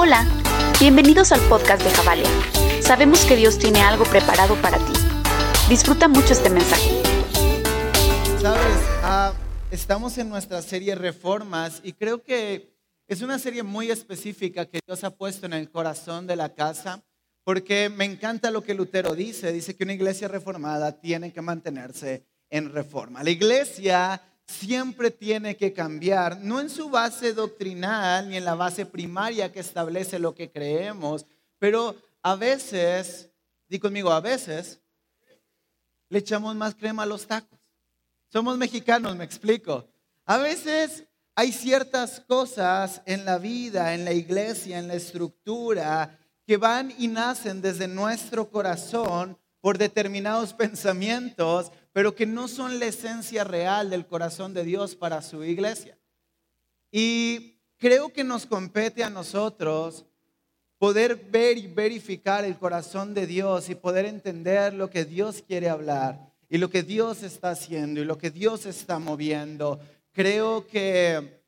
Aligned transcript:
Hola, 0.00 0.24
bienvenidos 0.78 1.32
al 1.32 1.40
podcast 1.48 1.82
de 1.82 1.90
Javalia. 1.90 2.30
Sabemos 2.80 3.24
que 3.24 3.34
Dios 3.34 3.58
tiene 3.58 3.80
algo 3.80 4.04
preparado 4.04 4.54
para 4.62 4.78
ti. 4.78 4.92
Disfruta 5.68 6.06
mucho 6.06 6.34
este 6.34 6.50
mensaje. 6.50 7.02
Sabes, 8.40 8.78
Ah, 9.02 9.32
estamos 9.72 10.16
en 10.18 10.28
nuestra 10.28 10.62
serie 10.62 10.94
Reformas 10.94 11.80
y 11.82 11.94
creo 11.94 12.22
que 12.22 12.78
es 13.08 13.22
una 13.22 13.40
serie 13.40 13.64
muy 13.64 13.90
específica 13.90 14.66
que 14.66 14.78
Dios 14.86 15.02
ha 15.02 15.10
puesto 15.10 15.46
en 15.46 15.52
el 15.52 15.68
corazón 15.68 16.28
de 16.28 16.36
la 16.36 16.54
casa 16.54 17.02
porque 17.42 17.88
me 17.88 18.04
encanta 18.04 18.52
lo 18.52 18.62
que 18.62 18.74
Lutero 18.74 19.16
dice. 19.16 19.50
Dice 19.50 19.74
que 19.74 19.82
una 19.82 19.94
iglesia 19.94 20.28
reformada 20.28 21.00
tiene 21.00 21.32
que 21.32 21.42
mantenerse 21.42 22.24
en 22.50 22.72
reforma. 22.72 23.24
La 23.24 23.30
iglesia 23.30 24.22
siempre 24.48 25.10
tiene 25.10 25.56
que 25.56 25.72
cambiar, 25.72 26.38
no 26.40 26.58
en 26.58 26.70
su 26.70 26.88
base 26.88 27.34
doctrinal 27.34 28.28
ni 28.28 28.38
en 28.38 28.44
la 28.46 28.54
base 28.54 28.86
primaria 28.86 29.52
que 29.52 29.60
establece 29.60 30.18
lo 30.18 30.34
que 30.34 30.50
creemos, 30.50 31.26
pero 31.58 31.94
a 32.22 32.34
veces, 32.34 33.30
di 33.68 33.78
conmigo, 33.78 34.10
a 34.10 34.20
veces 34.20 34.80
le 36.08 36.18
echamos 36.18 36.56
más 36.56 36.74
crema 36.74 37.02
a 37.02 37.06
los 37.06 37.26
tacos. 37.26 37.58
Somos 38.30 38.56
mexicanos, 38.56 39.14
me 39.16 39.24
explico. 39.24 39.86
A 40.24 40.38
veces 40.38 41.04
hay 41.34 41.52
ciertas 41.52 42.20
cosas 42.20 43.02
en 43.04 43.24
la 43.24 43.38
vida, 43.38 43.94
en 43.94 44.04
la 44.04 44.12
iglesia, 44.12 44.78
en 44.78 44.88
la 44.88 44.94
estructura, 44.94 46.18
que 46.46 46.56
van 46.56 46.92
y 46.98 47.08
nacen 47.08 47.60
desde 47.60 47.86
nuestro 47.86 48.50
corazón 48.50 49.38
por 49.60 49.78
determinados 49.78 50.54
pensamientos, 50.54 51.72
pero 51.92 52.14
que 52.14 52.26
no 52.26 52.48
son 52.48 52.78
la 52.78 52.86
esencia 52.86 53.44
real 53.44 53.90
del 53.90 54.06
corazón 54.06 54.54
de 54.54 54.64
Dios 54.64 54.94
para 54.94 55.22
su 55.22 55.44
iglesia. 55.44 55.98
Y 56.90 57.60
creo 57.76 58.12
que 58.12 58.24
nos 58.24 58.46
compete 58.46 59.02
a 59.02 59.10
nosotros 59.10 60.04
poder 60.78 61.16
ver 61.16 61.58
y 61.58 61.66
verificar 61.66 62.44
el 62.44 62.56
corazón 62.56 63.14
de 63.14 63.26
Dios 63.26 63.68
y 63.68 63.74
poder 63.74 64.04
entender 64.04 64.72
lo 64.74 64.88
que 64.88 65.04
Dios 65.04 65.42
quiere 65.46 65.68
hablar 65.68 66.32
y 66.48 66.58
lo 66.58 66.70
que 66.70 66.82
Dios 66.82 67.22
está 67.22 67.50
haciendo 67.50 68.00
y 68.00 68.04
lo 68.04 68.16
que 68.16 68.30
Dios 68.30 68.64
está 68.64 68.98
moviendo. 68.98 69.80
Creo 70.12 70.66
que 70.66 71.42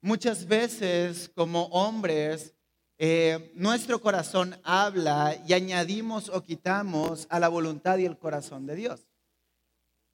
muchas 0.00 0.46
veces 0.46 1.30
como 1.34 1.66
hombres 1.66 2.54
eh, 3.02 3.50
nuestro 3.54 3.98
corazón 3.98 4.54
habla 4.62 5.34
y 5.48 5.54
añadimos 5.54 6.28
o 6.28 6.44
quitamos 6.44 7.26
a 7.30 7.40
la 7.40 7.48
voluntad 7.48 7.96
y 7.96 8.04
el 8.04 8.18
corazón 8.18 8.66
de 8.66 8.76
Dios. 8.76 9.06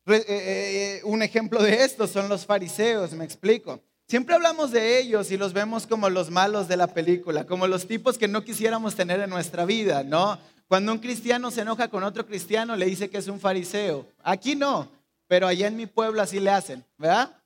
Eh, 0.06 0.24
eh, 0.28 1.00
un 1.02 1.20
ejemplo 1.20 1.60
de 1.60 1.82
esto 1.82 2.06
son 2.06 2.28
los 2.28 2.46
fariseos, 2.46 3.10
me 3.14 3.24
explico. 3.24 3.80
Siempre 4.06 4.36
hablamos 4.36 4.70
de 4.70 5.00
ellos 5.00 5.32
y 5.32 5.36
los 5.36 5.52
vemos 5.52 5.84
como 5.84 6.08
los 6.08 6.30
malos 6.30 6.68
de 6.68 6.76
la 6.76 6.86
película, 6.86 7.44
como 7.44 7.66
los 7.66 7.88
tipos 7.88 8.18
que 8.18 8.28
no 8.28 8.44
quisiéramos 8.44 8.94
tener 8.94 9.18
en 9.18 9.30
nuestra 9.30 9.64
vida, 9.64 10.04
¿no? 10.04 10.38
Cuando 10.68 10.92
un 10.92 11.00
cristiano 11.00 11.50
se 11.50 11.62
enoja 11.62 11.88
con 11.88 12.04
otro 12.04 12.24
cristiano, 12.24 12.76
le 12.76 12.86
dice 12.86 13.10
que 13.10 13.18
es 13.18 13.26
un 13.26 13.40
fariseo. 13.40 14.06
Aquí 14.22 14.54
no, 14.54 14.88
pero 15.26 15.48
allá 15.48 15.66
en 15.66 15.76
mi 15.76 15.86
pueblo 15.86 16.22
así 16.22 16.38
le 16.38 16.50
hacen, 16.50 16.84
¿verdad? 16.98 17.36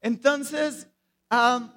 Entonces, 0.00 0.86
ah, 1.28 1.68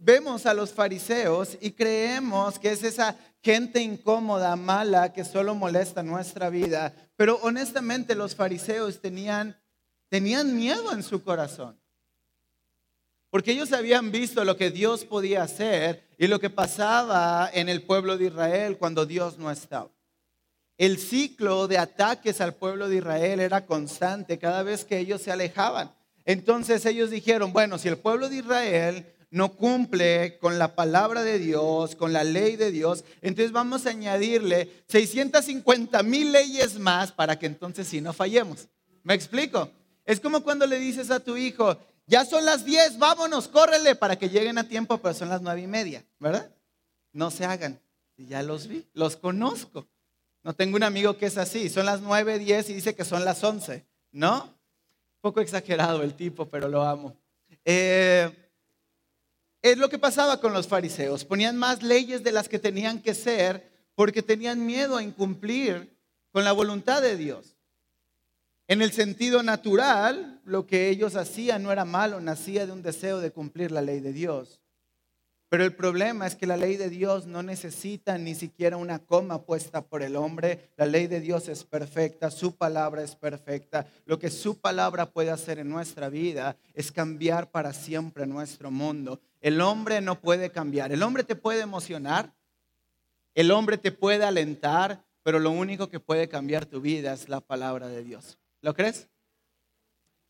vemos 0.00 0.46
a 0.46 0.54
los 0.54 0.72
fariseos 0.72 1.56
y 1.60 1.72
creemos 1.72 2.58
que 2.58 2.72
es 2.72 2.82
esa 2.82 3.16
gente 3.42 3.80
incómoda, 3.80 4.56
mala, 4.56 5.12
que 5.12 5.24
solo 5.24 5.54
molesta 5.54 6.02
nuestra 6.02 6.50
vida. 6.50 6.94
Pero 7.16 7.38
honestamente 7.42 8.14
los 8.14 8.34
fariseos 8.34 9.00
tenían, 9.00 9.56
tenían 10.08 10.56
miedo 10.56 10.92
en 10.92 11.02
su 11.02 11.22
corazón. 11.22 11.78
Porque 13.28 13.52
ellos 13.52 13.72
habían 13.72 14.10
visto 14.10 14.44
lo 14.44 14.56
que 14.56 14.70
Dios 14.70 15.04
podía 15.04 15.44
hacer 15.44 16.08
y 16.18 16.26
lo 16.26 16.40
que 16.40 16.50
pasaba 16.50 17.48
en 17.52 17.68
el 17.68 17.82
pueblo 17.82 18.18
de 18.18 18.26
Israel 18.26 18.76
cuando 18.76 19.06
Dios 19.06 19.38
no 19.38 19.50
estaba. 19.50 19.90
El 20.78 20.98
ciclo 20.98 21.68
de 21.68 21.78
ataques 21.78 22.40
al 22.40 22.54
pueblo 22.54 22.88
de 22.88 22.96
Israel 22.96 23.38
era 23.38 23.66
constante 23.66 24.38
cada 24.38 24.62
vez 24.62 24.84
que 24.84 24.98
ellos 24.98 25.20
se 25.20 25.30
alejaban. 25.30 25.94
Entonces 26.24 26.84
ellos 26.86 27.10
dijeron, 27.10 27.52
bueno, 27.52 27.78
si 27.78 27.88
el 27.88 27.98
pueblo 27.98 28.28
de 28.28 28.36
Israel 28.36 29.06
no 29.30 29.52
cumple 29.52 30.38
con 30.38 30.58
la 30.58 30.74
palabra 30.74 31.22
de 31.22 31.38
Dios, 31.38 31.94
con 31.94 32.12
la 32.12 32.24
ley 32.24 32.56
de 32.56 32.70
Dios, 32.70 33.04
entonces 33.22 33.52
vamos 33.52 33.86
a 33.86 33.90
añadirle 33.90 34.84
650 34.88 36.02
mil 36.02 36.32
leyes 36.32 36.78
más 36.78 37.12
para 37.12 37.38
que 37.38 37.46
entonces 37.46 37.86
sí 37.86 38.00
no 38.00 38.12
fallemos. 38.12 38.68
¿Me 39.02 39.14
explico? 39.14 39.70
Es 40.04 40.20
como 40.20 40.42
cuando 40.42 40.66
le 40.66 40.78
dices 40.78 41.10
a 41.10 41.20
tu 41.20 41.36
hijo, 41.36 41.76
ya 42.06 42.24
son 42.24 42.44
las 42.44 42.64
10, 42.64 42.98
vámonos, 42.98 43.46
córrele 43.46 43.94
para 43.94 44.16
que 44.16 44.28
lleguen 44.28 44.58
a 44.58 44.64
tiempo, 44.64 44.98
pero 44.98 45.14
son 45.14 45.28
las 45.28 45.42
nueve 45.42 45.60
y 45.60 45.68
media, 45.68 46.04
¿verdad? 46.18 46.50
No 47.12 47.30
se 47.30 47.44
hagan. 47.44 47.80
Ya 48.16 48.42
los 48.42 48.66
vi, 48.66 48.84
los 48.92 49.16
conozco. 49.16 49.86
No 50.42 50.54
tengo 50.54 50.76
un 50.76 50.82
amigo 50.82 51.16
que 51.16 51.26
es 51.26 51.38
así, 51.38 51.68
son 51.68 51.86
las 51.86 52.00
9, 52.00 52.38
10 52.38 52.70
y 52.70 52.74
dice 52.74 52.94
que 52.94 53.04
son 53.04 53.24
las 53.24 53.44
11, 53.44 53.84
¿no? 54.12 54.44
Un 54.44 55.20
poco 55.20 55.40
exagerado 55.40 56.02
el 56.02 56.14
tipo, 56.14 56.46
pero 56.46 56.68
lo 56.68 56.82
amo. 56.82 57.14
Eh, 57.64 58.30
es 59.62 59.78
lo 59.78 59.88
que 59.88 59.98
pasaba 59.98 60.40
con 60.40 60.52
los 60.52 60.68
fariseos, 60.68 61.24
ponían 61.24 61.56
más 61.56 61.82
leyes 61.82 62.22
de 62.22 62.32
las 62.32 62.48
que 62.48 62.58
tenían 62.58 63.00
que 63.00 63.14
ser 63.14 63.70
porque 63.94 64.22
tenían 64.22 64.64
miedo 64.64 64.96
a 64.96 65.02
incumplir 65.02 65.96
con 66.32 66.44
la 66.44 66.52
voluntad 66.52 67.02
de 67.02 67.16
Dios. 67.16 67.56
En 68.68 68.82
el 68.82 68.92
sentido 68.92 69.42
natural, 69.42 70.40
lo 70.44 70.66
que 70.66 70.88
ellos 70.88 71.16
hacían 71.16 71.62
no 71.62 71.72
era 71.72 71.84
malo, 71.84 72.20
nacía 72.20 72.66
de 72.66 72.72
un 72.72 72.82
deseo 72.82 73.18
de 73.18 73.32
cumplir 73.32 73.72
la 73.72 73.82
ley 73.82 74.00
de 74.00 74.12
Dios. 74.12 74.60
Pero 75.50 75.64
el 75.64 75.74
problema 75.74 76.28
es 76.28 76.36
que 76.36 76.46
la 76.46 76.56
ley 76.56 76.76
de 76.76 76.88
Dios 76.88 77.26
no 77.26 77.42
necesita 77.42 78.16
ni 78.16 78.36
siquiera 78.36 78.76
una 78.76 79.00
coma 79.00 79.42
puesta 79.42 79.82
por 79.82 80.04
el 80.04 80.14
hombre. 80.14 80.70
La 80.76 80.86
ley 80.86 81.08
de 81.08 81.20
Dios 81.20 81.48
es 81.48 81.64
perfecta, 81.64 82.30
su 82.30 82.54
palabra 82.54 83.02
es 83.02 83.16
perfecta. 83.16 83.88
Lo 84.06 84.20
que 84.20 84.30
su 84.30 84.60
palabra 84.60 85.06
puede 85.06 85.32
hacer 85.32 85.58
en 85.58 85.68
nuestra 85.68 86.08
vida 86.08 86.56
es 86.72 86.92
cambiar 86.92 87.50
para 87.50 87.72
siempre 87.72 88.28
nuestro 88.28 88.70
mundo. 88.70 89.20
El 89.40 89.60
hombre 89.60 90.00
no 90.00 90.20
puede 90.20 90.50
cambiar. 90.50 90.92
El 90.92 91.02
hombre 91.02 91.24
te 91.24 91.36
puede 91.36 91.60
emocionar, 91.60 92.34
el 93.34 93.50
hombre 93.50 93.78
te 93.78 93.92
puede 93.92 94.24
alentar, 94.24 95.04
pero 95.22 95.38
lo 95.38 95.50
único 95.50 95.88
que 95.88 96.00
puede 96.00 96.28
cambiar 96.28 96.66
tu 96.66 96.80
vida 96.80 97.12
es 97.12 97.28
la 97.28 97.40
palabra 97.40 97.88
de 97.88 98.02
Dios. 98.02 98.38
¿Lo 98.60 98.74
crees? 98.74 99.08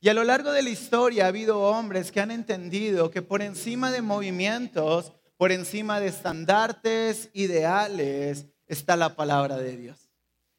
Y 0.01 0.09
a 0.09 0.15
lo 0.15 0.25
largo 0.25 0.53
de 0.53 0.63
la 0.63 0.71
historia 0.71 1.25
ha 1.25 1.29
habido 1.29 1.61
hombres 1.61 2.11
que 2.11 2.21
han 2.21 2.31
entendido 2.31 3.11
que 3.11 3.21
por 3.21 3.43
encima 3.43 3.91
de 3.91 4.01
movimientos, 4.01 5.13
por 5.37 5.53
encima 5.53 6.01
de 6.01 6.07
estandartes 6.07 7.31
ideales, 7.35 8.47
está 8.67 8.97
la 8.97 9.15
palabra 9.17 9.57
de 9.59 9.77
Dios. 9.77 10.11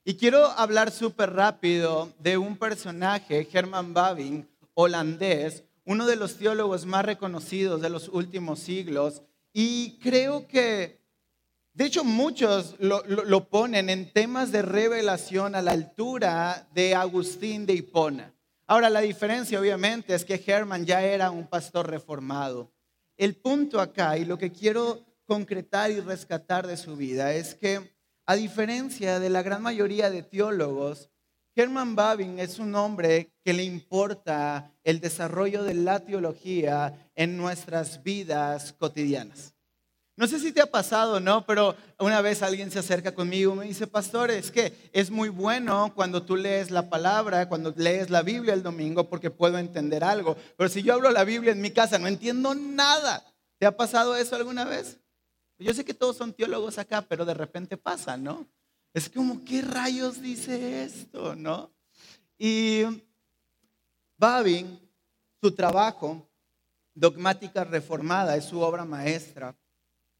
Y 0.03 0.15
quiero 0.15 0.45
hablar 0.45 0.91
súper 0.91 1.33
rápido 1.33 2.11
de 2.19 2.37
un 2.37 2.57
personaje, 2.57 3.47
Herman 3.51 3.93
Babin, 3.93 4.47
holandés, 4.73 5.63
uno 5.85 6.05
de 6.05 6.15
los 6.15 6.37
teólogos 6.37 6.85
más 6.85 7.05
reconocidos 7.05 7.81
de 7.81 7.89
los 7.89 8.07
últimos 8.09 8.59
siglos. 8.59 9.23
Y 9.53 9.97
creo 9.99 10.47
que, 10.47 11.01
de 11.73 11.85
hecho, 11.85 12.03
muchos 12.03 12.75
lo, 12.79 13.03
lo- 13.05 13.49
ponen 13.49 13.89
en 13.89 14.11
temas 14.13 14.51
de 14.51 14.61
revelación 14.61 15.55
a 15.55 15.61
la 15.61 15.71
altura 15.71 16.67
de 16.73 16.95
Agustín 16.95 17.65
de 17.65 17.73
Hipona. 17.73 18.33
Ahora, 18.67 18.89
la 18.89 19.01
diferencia 19.01 19.59
obviamente 19.59 20.13
es 20.15 20.23
que 20.23 20.41
Herman 20.45 20.85
ya 20.85 21.01
era 21.01 21.31
un 21.31 21.47
pastor 21.47 21.89
reformado. 21.89 22.71
El 23.17 23.35
punto 23.35 23.81
acá 23.81 24.17
y 24.17 24.25
lo 24.25 24.37
que 24.37 24.51
quiero 24.51 25.05
concretar 25.25 25.91
y 25.91 25.99
rescatar 25.99 26.65
de 26.67 26.77
su 26.77 26.95
vida 26.95 27.33
es 27.33 27.55
que, 27.55 27.91
a 28.25 28.35
diferencia 28.35 29.19
de 29.19 29.29
la 29.29 29.41
gran 29.41 29.61
mayoría 29.61 30.09
de 30.09 30.23
teólogos, 30.23 31.09
Herman 31.55 31.95
Babin 31.95 32.39
es 32.39 32.59
un 32.59 32.75
hombre 32.75 33.33
que 33.43 33.53
le 33.53 33.63
importa 33.63 34.71
el 34.83 35.01
desarrollo 35.01 35.63
de 35.63 35.73
la 35.73 35.99
teología 35.99 37.09
en 37.13 37.35
nuestras 37.35 38.03
vidas 38.03 38.73
cotidianas. 38.73 39.53
No 40.15 40.27
sé 40.27 40.39
si 40.39 40.51
te 40.51 40.61
ha 40.61 40.69
pasado, 40.69 41.19
¿no? 41.19 41.45
Pero 41.45 41.75
una 41.99 42.21
vez 42.21 42.41
alguien 42.41 42.71
se 42.71 42.79
acerca 42.79 43.13
conmigo 43.13 43.53
y 43.53 43.57
me 43.57 43.65
dice, 43.65 43.87
pastor, 43.87 44.31
es 44.31 44.51
que 44.51 44.73
es 44.93 45.09
muy 45.09 45.29
bueno 45.29 45.93
cuando 45.95 46.23
tú 46.23 46.35
lees 46.35 46.69
la 46.69 46.89
palabra, 46.89 47.49
cuando 47.49 47.73
lees 47.75 48.09
la 48.09 48.21
Biblia 48.21 48.53
el 48.53 48.63
domingo, 48.63 49.09
porque 49.09 49.31
puedo 49.31 49.57
entender 49.57 50.03
algo. 50.03 50.37
Pero 50.57 50.69
si 50.69 50.83
yo 50.83 50.93
hablo 50.93 51.09
la 51.11 51.23
Biblia 51.23 51.51
en 51.51 51.61
mi 51.61 51.71
casa, 51.71 51.97
no 51.97 52.07
entiendo 52.07 52.53
nada. 52.55 53.25
¿Te 53.57 53.65
ha 53.65 53.75
pasado 53.75 54.15
eso 54.15 54.35
alguna 54.35 54.63
vez? 54.63 54.99
Yo 55.59 55.73
sé 55.73 55.83
que 55.83 55.93
todos 55.93 56.17
son 56.17 56.33
teólogos 56.33 56.77
acá, 56.77 57.01
pero 57.01 57.25
de 57.25 57.33
repente 57.33 57.77
pasa, 57.77 58.15
¿no? 58.15 58.47
Es 58.93 59.09
como, 59.09 59.43
¿qué 59.45 59.61
rayos 59.61 60.21
dice 60.21 60.83
esto, 60.83 61.35
no? 61.35 61.71
Y 62.37 62.83
Babin, 64.17 64.79
su 65.41 65.51
trabajo, 65.53 66.27
Dogmática 66.93 67.63
Reformada, 67.63 68.35
es 68.35 68.45
su 68.45 68.59
obra 68.59 68.83
maestra 68.83 69.55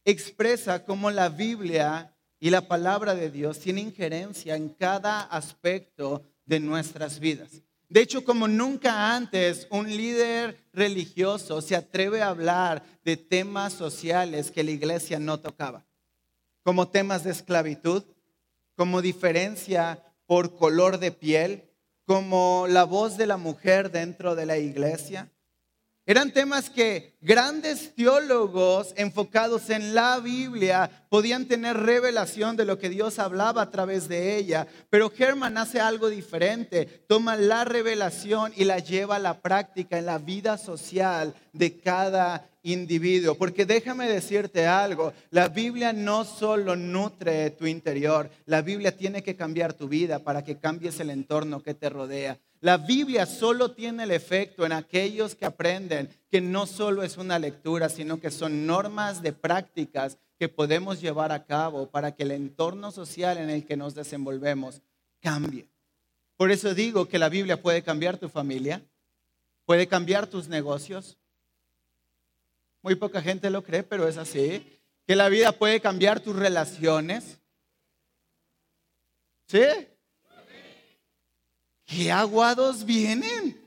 expresa 0.04 0.84
cómo 0.84 1.10
la 1.10 1.28
Biblia 1.28 2.14
y 2.40 2.50
la 2.50 2.66
palabra 2.66 3.14
de 3.14 3.30
Dios 3.30 3.60
tiene 3.60 3.80
injerencia 3.80 4.56
en 4.56 4.70
cada 4.70 5.20
aspecto 5.22 6.22
de 6.44 6.60
nuestras 6.60 7.20
vidas. 7.20 7.62
De 7.88 8.00
hecho, 8.00 8.24
como 8.24 8.48
nunca 8.48 9.14
antes, 9.14 9.66
un 9.70 9.86
líder 9.86 10.58
religioso 10.72 11.60
se 11.60 11.76
atreve 11.76 12.22
a 12.22 12.28
hablar 12.28 12.82
de 13.04 13.16
temas 13.16 13.74
sociales 13.74 14.50
que 14.50 14.64
la 14.64 14.70
iglesia 14.70 15.18
no 15.18 15.38
tocaba. 15.40 15.84
como 16.64 16.86
temas 16.86 17.24
de 17.24 17.32
esclavitud, 17.32 18.04
como 18.76 19.02
diferencia 19.02 20.02
por 20.26 20.56
color 20.56 20.98
de 20.98 21.12
piel, 21.12 21.70
como 22.06 22.66
la 22.68 22.84
voz 22.84 23.16
de 23.16 23.26
la 23.26 23.36
mujer 23.36 23.90
dentro 23.90 24.34
de 24.34 24.46
la 24.46 24.58
iglesia. 24.58 25.30
Eran 26.04 26.32
temas 26.32 26.68
que 26.68 27.16
grandes 27.20 27.94
teólogos 27.94 28.92
enfocados 28.96 29.70
en 29.70 29.94
la 29.94 30.18
Biblia 30.18 31.06
podían 31.08 31.46
tener 31.46 31.76
revelación 31.76 32.56
de 32.56 32.64
lo 32.64 32.76
que 32.76 32.88
Dios 32.88 33.20
hablaba 33.20 33.62
a 33.62 33.70
través 33.70 34.08
de 34.08 34.36
ella, 34.36 34.66
pero 34.90 35.12
Herman 35.16 35.56
hace 35.58 35.78
algo 35.78 36.08
diferente, 36.08 36.86
toma 37.08 37.36
la 37.36 37.64
revelación 37.64 38.52
y 38.56 38.64
la 38.64 38.80
lleva 38.80 39.16
a 39.16 39.20
la 39.20 39.40
práctica 39.42 39.96
en 39.96 40.06
la 40.06 40.18
vida 40.18 40.58
social 40.58 41.36
de 41.52 41.78
cada 41.78 42.50
individuo. 42.62 43.34
Porque 43.34 43.66
déjame 43.66 44.08
decirte 44.08 44.66
algo, 44.66 45.12
la 45.30 45.48
Biblia 45.48 45.92
no 45.92 46.24
solo 46.24 46.76
nutre 46.76 47.50
tu 47.50 47.66
interior, 47.66 48.30
la 48.46 48.62
Biblia 48.62 48.96
tiene 48.96 49.22
que 49.22 49.36
cambiar 49.36 49.72
tu 49.74 49.88
vida 49.88 50.20
para 50.20 50.44
que 50.44 50.58
cambies 50.58 51.00
el 51.00 51.10
entorno 51.10 51.62
que 51.62 51.74
te 51.74 51.88
rodea. 51.88 52.38
La 52.60 52.76
Biblia 52.76 53.26
solo 53.26 53.72
tiene 53.72 54.04
el 54.04 54.12
efecto 54.12 54.64
en 54.64 54.72
aquellos 54.72 55.34
que 55.34 55.46
aprenden 55.46 56.08
que 56.30 56.40
no 56.40 56.66
solo 56.66 57.02
es 57.02 57.16
una 57.16 57.38
lectura, 57.40 57.88
sino 57.88 58.20
que 58.20 58.30
son 58.30 58.66
normas 58.66 59.20
de 59.20 59.32
prácticas 59.32 60.16
que 60.38 60.48
podemos 60.48 61.00
llevar 61.00 61.32
a 61.32 61.44
cabo 61.44 61.88
para 61.88 62.12
que 62.12 62.22
el 62.22 62.30
entorno 62.30 62.92
social 62.92 63.38
en 63.38 63.50
el 63.50 63.66
que 63.66 63.76
nos 63.76 63.94
desenvolvemos 63.94 64.80
cambie. 65.20 65.66
Por 66.36 66.50
eso 66.50 66.74
digo 66.74 67.06
que 67.06 67.18
la 67.18 67.28
Biblia 67.28 67.60
puede 67.60 67.82
cambiar 67.82 68.16
tu 68.16 68.28
familia, 68.28 68.82
puede 69.64 69.86
cambiar 69.86 70.26
tus 70.26 70.48
negocios. 70.48 71.16
Muy 72.82 72.96
poca 72.96 73.22
gente 73.22 73.48
lo 73.48 73.62
cree, 73.62 73.82
pero 73.82 74.06
es 74.08 74.16
así. 74.16 74.80
Que 75.06 75.16
la 75.16 75.28
vida 75.28 75.52
puede 75.52 75.80
cambiar 75.80 76.20
tus 76.20 76.36
relaciones. 76.36 77.38
¿Sí? 79.46 79.62
¿Qué 81.84 82.10
aguados 82.10 82.84
vienen? 82.84 83.60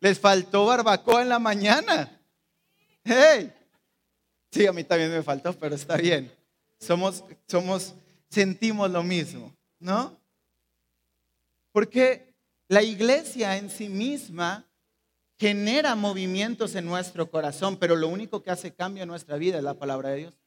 Les 0.00 0.18
faltó 0.18 0.66
barbacoa 0.66 1.22
en 1.22 1.28
la 1.28 1.38
mañana. 1.38 2.20
Hey. 3.04 3.52
Sí, 4.50 4.66
a 4.66 4.72
mí 4.72 4.84
también 4.84 5.10
me 5.10 5.22
faltó, 5.22 5.52
pero 5.52 5.74
está 5.74 5.96
bien. 5.96 6.32
Somos, 6.78 7.24
somos, 7.46 7.94
sentimos 8.30 8.90
lo 8.90 9.02
mismo, 9.02 9.54
¿no? 9.78 10.18
Porque 11.72 12.34
la 12.68 12.82
iglesia 12.82 13.56
en 13.56 13.70
sí 13.70 13.88
misma 13.88 14.67
genera 15.38 15.94
movimientos 15.94 16.74
en 16.74 16.84
nuestro 16.84 17.30
corazón, 17.30 17.76
pero 17.76 17.94
lo 17.94 18.08
único 18.08 18.42
que 18.42 18.50
hace 18.50 18.74
cambio 18.74 19.04
en 19.04 19.08
nuestra 19.08 19.36
vida 19.36 19.58
es 19.58 19.64
la 19.64 19.74
palabra 19.74 20.10
de 20.10 20.16
Dios. 20.16 20.38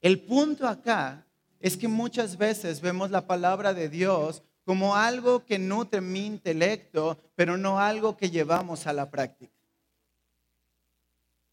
El 0.00 0.20
punto 0.20 0.68
acá 0.68 1.26
es 1.58 1.76
que 1.76 1.88
muchas 1.88 2.36
veces 2.36 2.80
vemos 2.80 3.10
la 3.10 3.26
palabra 3.26 3.74
de 3.74 3.88
Dios 3.88 4.42
como 4.64 4.96
algo 4.96 5.44
que 5.44 5.58
nutre 5.58 6.00
mi 6.00 6.26
intelecto, 6.26 7.18
pero 7.34 7.56
no 7.56 7.80
algo 7.80 8.16
que 8.16 8.30
llevamos 8.30 8.86
a 8.86 8.92
la 8.92 9.10
práctica. 9.10 9.55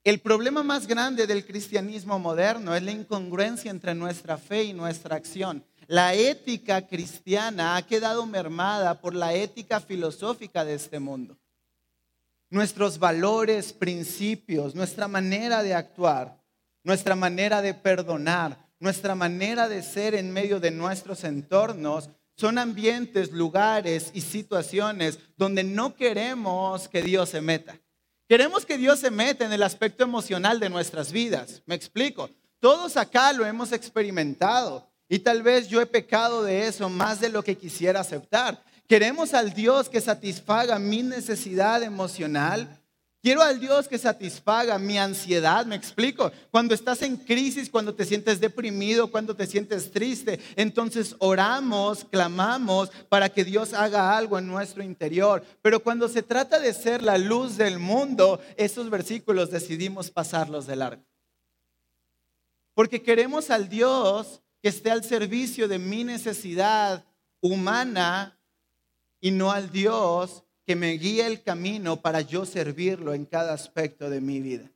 El 0.03 0.19
problema 0.19 0.63
más 0.63 0.85
grande 0.85 1.27
del 1.27 1.45
cristianismo 1.45 2.19
moderno 2.19 2.75
es 2.75 2.83
la 2.83 2.91
incongruencia 2.91 3.71
entre 3.71 3.95
nuestra 3.95 4.37
fe 4.37 4.65
y 4.65 4.73
nuestra 4.73 5.15
acción. 5.15 5.63
La 5.87 6.13
ética 6.13 6.85
cristiana 6.87 7.77
ha 7.77 7.81
quedado 7.83 8.25
mermada 8.25 8.99
por 8.99 9.15
la 9.15 9.33
ética 9.33 9.79
filosófica 9.79 10.65
de 10.65 10.73
este 10.73 10.99
mundo. 10.99 11.37
Nuestros 12.49 12.99
valores, 12.99 13.71
principios, 13.71 14.75
nuestra 14.75 15.07
manera 15.07 15.63
de 15.63 15.73
actuar, 15.73 16.37
nuestra 16.83 17.15
manera 17.15 17.61
de 17.61 17.73
perdonar, 17.73 18.57
nuestra 18.79 19.15
manera 19.15 19.69
de 19.69 19.81
ser 19.83 20.15
en 20.15 20.31
medio 20.33 20.59
de 20.59 20.71
nuestros 20.71 21.23
entornos 21.23 22.09
son 22.35 22.57
ambientes, 22.57 23.31
lugares 23.31 24.11
y 24.13 24.19
situaciones 24.19 25.17
donde 25.37 25.63
no 25.63 25.95
queremos 25.95 26.89
que 26.89 27.01
Dios 27.01 27.29
se 27.29 27.39
meta. 27.39 27.79
Queremos 28.27 28.65
que 28.65 28.77
Dios 28.77 28.99
se 28.99 29.11
meta 29.11 29.45
en 29.45 29.53
el 29.53 29.63
aspecto 29.63 30.03
emocional 30.03 30.59
de 30.59 30.69
nuestras 30.69 31.11
vidas. 31.11 31.61
Me 31.65 31.75
explico. 31.75 32.29
Todos 32.59 32.95
acá 32.95 33.33
lo 33.33 33.45
hemos 33.45 33.73
experimentado 33.73 34.89
y 35.09 35.19
tal 35.19 35.43
vez 35.43 35.67
yo 35.67 35.81
he 35.81 35.85
pecado 35.85 36.43
de 36.43 36.67
eso 36.67 36.89
más 36.89 37.19
de 37.19 37.29
lo 37.29 37.43
que 37.43 37.57
quisiera 37.57 37.99
aceptar. 37.99 38.63
Queremos 38.87 39.33
al 39.33 39.53
Dios 39.53 39.89
que 39.89 39.99
satisfaga 39.99 40.79
mi 40.79 41.03
necesidad 41.03 41.83
emocional, 41.83 42.81
Quiero 43.23 43.41
al 43.41 43.57
Dios 43.57 43.87
que 43.87 43.97
satisfaga 43.97 44.77
mi 44.77 44.97
ansiedad, 44.97 45.65
me 45.65 45.77
explico. 45.77 46.29
Cuando 46.51 46.75
estás 46.75 47.01
en 47.03 47.15
crisis, 47.15 47.69
cuando 47.69 47.95
te 47.95 48.03
sientes 48.03 48.41
deprimido, 48.41 49.09
cuando 49.09 49.33
te 49.33 49.47
sientes 49.47 49.91
triste, 49.91 50.41
entonces 50.57 51.15
oramos, 51.19 52.03
clamamos 52.03 52.91
para 53.07 53.29
que 53.29 53.45
Dios 53.45 53.73
haga 53.73 54.17
algo 54.17 54.37
en 54.37 54.47
nuestro 54.47 54.83
interior. 54.83 55.41
Pero 55.61 55.81
cuando 55.81 56.09
se 56.09 56.21
trata 56.21 56.59
de 56.59 56.73
ser 56.73 57.01
la 57.01 57.17
luz 57.17 57.55
del 57.55 57.79
mundo, 57.79 58.41
esos 58.57 58.89
versículos 58.89 59.49
decidimos 59.49 60.11
pasarlos 60.11 60.67
de 60.67 60.75
largo. 60.75 61.05
Porque 62.73 63.01
queremos 63.01 63.51
al 63.51 63.69
Dios 63.69 64.41
que 64.61 64.67
esté 64.67 64.91
al 64.91 65.05
servicio 65.05 65.69
de 65.69 65.79
mi 65.79 66.03
necesidad 66.03 67.05
humana 67.39 68.37
y 69.21 69.31
no 69.31 69.49
al 69.49 69.71
Dios 69.71 70.43
que 70.65 70.75
me 70.75 70.91
guíe 70.93 71.25
el 71.25 71.41
camino 71.41 72.01
para 72.01 72.21
yo 72.21 72.45
servirlo 72.45 73.13
en 73.13 73.25
cada 73.25 73.53
aspecto 73.53 74.09
de 74.09 74.21
mi 74.21 74.39
vida. 74.39 74.69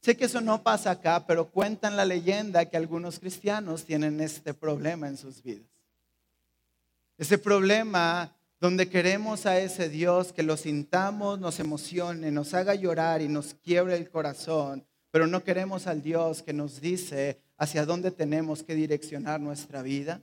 Sé 0.00 0.16
que 0.16 0.26
eso 0.26 0.42
no 0.42 0.62
pasa 0.62 0.90
acá, 0.90 1.24
pero 1.26 1.48
cuentan 1.48 1.96
la 1.96 2.04
leyenda 2.04 2.66
que 2.66 2.76
algunos 2.76 3.18
cristianos 3.18 3.84
tienen 3.84 4.20
este 4.20 4.52
problema 4.52 5.08
en 5.08 5.16
sus 5.16 5.42
vidas. 5.42 5.66
Ese 7.16 7.38
problema 7.38 8.34
donde 8.60 8.88
queremos 8.88 9.46
a 9.46 9.58
ese 9.58 9.88
Dios 9.88 10.32
que 10.32 10.42
lo 10.42 10.56
sintamos, 10.56 11.38
nos 11.38 11.58
emocione, 11.60 12.30
nos 12.30 12.54
haga 12.54 12.74
llorar 12.74 13.22
y 13.22 13.28
nos 13.28 13.54
quiebre 13.54 13.96
el 13.96 14.10
corazón, 14.10 14.84
pero 15.10 15.26
no 15.26 15.44
queremos 15.44 15.86
al 15.86 16.02
Dios 16.02 16.42
que 16.42 16.52
nos 16.52 16.80
dice 16.80 17.38
hacia 17.56 17.86
dónde 17.86 18.10
tenemos 18.10 18.62
que 18.62 18.74
direccionar 18.74 19.40
nuestra 19.40 19.82
vida. 19.82 20.20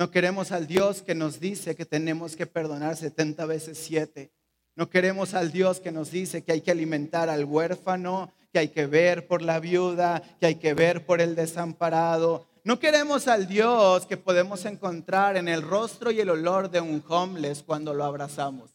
No 0.00 0.10
queremos 0.10 0.50
al 0.50 0.66
Dios 0.66 1.02
que 1.02 1.14
nos 1.14 1.40
dice 1.40 1.76
que 1.76 1.84
tenemos 1.84 2.34
que 2.34 2.46
perdonar 2.46 2.96
70 2.96 3.44
veces 3.44 3.76
7. 3.76 4.32
No 4.74 4.88
queremos 4.88 5.34
al 5.34 5.52
Dios 5.52 5.78
que 5.78 5.92
nos 5.92 6.10
dice 6.10 6.42
que 6.42 6.52
hay 6.52 6.62
que 6.62 6.70
alimentar 6.70 7.28
al 7.28 7.44
huérfano, 7.44 8.32
que 8.50 8.60
hay 8.60 8.68
que 8.68 8.86
ver 8.86 9.26
por 9.26 9.42
la 9.42 9.60
viuda, 9.60 10.22
que 10.40 10.46
hay 10.46 10.54
que 10.54 10.72
ver 10.72 11.04
por 11.04 11.20
el 11.20 11.34
desamparado. 11.34 12.46
No 12.64 12.78
queremos 12.78 13.28
al 13.28 13.46
Dios 13.46 14.06
que 14.06 14.16
podemos 14.16 14.64
encontrar 14.64 15.36
en 15.36 15.48
el 15.48 15.60
rostro 15.60 16.10
y 16.10 16.20
el 16.20 16.30
olor 16.30 16.70
de 16.70 16.80
un 16.80 17.04
homeless 17.06 17.62
cuando 17.62 17.92
lo 17.92 18.04
abrazamos. 18.04 18.70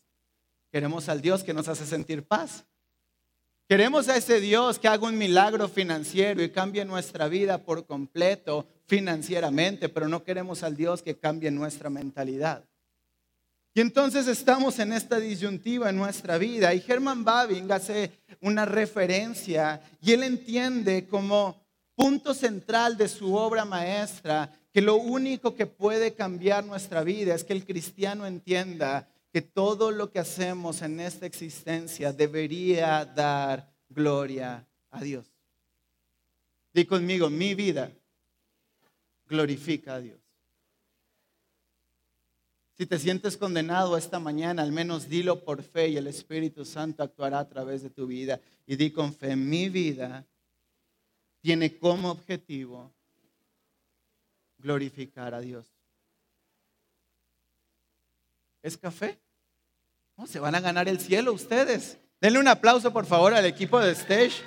Queremos 0.71 1.09
al 1.09 1.21
Dios 1.21 1.43
que 1.43 1.55
nos 1.55 1.67
hace 1.67 1.87
sentir 1.87 2.21
paz. 2.21 2.65
Queremos 3.67 4.09
a 4.09 4.15
ese 4.15 4.39
Dios 4.39 4.77
que 4.77 4.87
haga 4.87 5.07
un 5.07 5.17
milagro 5.17 5.69
financiero 5.69 6.43
y 6.43 6.51
cambie 6.51 6.85
nuestra 6.85 7.27
vida 7.27 7.63
por 7.63 7.87
completo 7.87 8.67
financieramente, 8.87 9.89
pero 9.89 10.07
no 10.07 10.23
queremos 10.23 10.63
al 10.63 10.75
Dios 10.75 11.01
que 11.01 11.17
cambie 11.17 11.51
nuestra 11.51 11.89
mentalidad. 11.89 12.63
Y 13.73 13.81
entonces 13.81 14.27
estamos 14.27 14.79
en 14.79 14.93
esta 14.93 15.19
disyuntiva 15.19 15.89
en 15.89 15.97
nuestra 15.97 16.37
vida 16.37 16.73
y 16.73 16.83
Herman 16.87 17.25
Babing 17.25 17.69
hace 17.71 18.11
una 18.39 18.63
referencia 18.63 19.81
y 20.01 20.13
él 20.13 20.23
entiende 20.23 21.07
como 21.07 21.61
punto 21.93 22.33
central 22.33 22.95
de 22.95 23.09
su 23.09 23.35
obra 23.35 23.65
maestra 23.65 24.49
que 24.71 24.81
lo 24.81 24.95
único 24.95 25.55
que 25.55 25.65
puede 25.65 26.13
cambiar 26.13 26.63
nuestra 26.63 27.03
vida 27.03 27.35
es 27.35 27.43
que 27.43 27.53
el 27.53 27.65
cristiano 27.65 28.25
entienda 28.25 29.09
que 29.33 29.41
todo 29.41 29.91
lo 29.91 30.09
que 30.09 30.19
hacemos 30.19 30.81
en 30.81 31.01
esta 31.01 31.25
existencia 31.25 32.13
debería 32.13 33.03
dar 33.03 33.69
gloria 33.89 34.65
a 34.89 35.01
Dios. 35.01 35.25
Di 36.73 36.85
conmigo, 36.85 37.29
mi 37.29 37.55
vida 37.55 37.91
glorifica 39.27 39.95
a 39.95 39.99
Dios. 39.99 40.19
Si 42.77 42.85
te 42.85 42.99
sientes 42.99 43.37
condenado 43.37 43.95
esta 43.95 44.19
mañana, 44.19 44.61
al 44.61 44.73
menos 44.73 45.07
dilo 45.07 45.45
por 45.45 45.63
fe 45.63 45.89
y 45.89 45.97
el 45.97 46.07
Espíritu 46.07 46.65
Santo 46.65 47.03
actuará 47.03 47.39
a 47.39 47.47
través 47.47 47.81
de 47.81 47.89
tu 47.89 48.05
vida. 48.05 48.41
Y 48.67 48.75
di 48.75 48.91
con 48.91 49.13
fe, 49.13 49.35
mi 49.37 49.69
vida 49.69 50.25
tiene 51.39 51.77
como 51.77 52.11
objetivo 52.11 52.91
glorificar 54.57 55.33
a 55.33 55.39
Dios. 55.39 55.65
¿Es 58.61 58.77
café? 58.77 59.19
¿Cómo 60.15 60.27
se 60.27 60.39
van 60.39 60.55
a 60.55 60.59
ganar 60.59 60.89
el 60.89 60.99
cielo 60.99 61.31
ustedes? 61.31 61.97
Denle 62.19 62.39
un 62.39 62.47
aplauso 62.47 62.91
por 62.91 63.05
favor 63.05 63.33
al 63.33 63.45
equipo 63.45 63.79
de 63.79 63.91
Stage. 63.91 64.41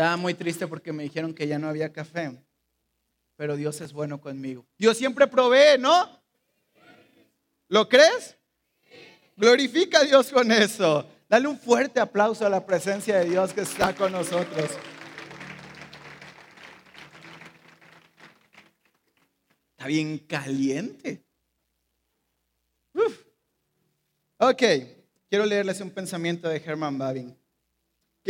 Estaba 0.00 0.16
muy 0.16 0.32
triste 0.32 0.66
porque 0.66 0.94
me 0.94 1.02
dijeron 1.02 1.34
que 1.34 1.46
ya 1.46 1.58
no 1.58 1.68
había 1.68 1.92
café, 1.92 2.34
pero 3.36 3.54
Dios 3.54 3.82
es 3.82 3.92
bueno 3.92 4.18
conmigo. 4.18 4.66
Dios 4.78 4.96
siempre 4.96 5.26
provee, 5.26 5.78
¿no? 5.78 6.08
¿Lo 7.68 7.86
crees? 7.86 8.34
Glorifica 9.36 9.98
a 9.98 10.04
Dios 10.04 10.30
con 10.30 10.50
eso. 10.52 11.06
Dale 11.28 11.46
un 11.46 11.58
fuerte 11.58 12.00
aplauso 12.00 12.46
a 12.46 12.48
la 12.48 12.64
presencia 12.64 13.18
de 13.18 13.26
Dios 13.26 13.52
que 13.52 13.60
está 13.60 13.94
con 13.94 14.12
nosotros. 14.12 14.70
Está 19.72 19.86
bien 19.86 20.16
caliente. 20.16 21.22
Uf. 22.94 23.20
Ok, 24.38 24.62
quiero 25.28 25.44
leerles 25.44 25.78
un 25.82 25.90
pensamiento 25.90 26.48
de 26.48 26.56
Herman 26.56 26.96
Babin 26.96 27.39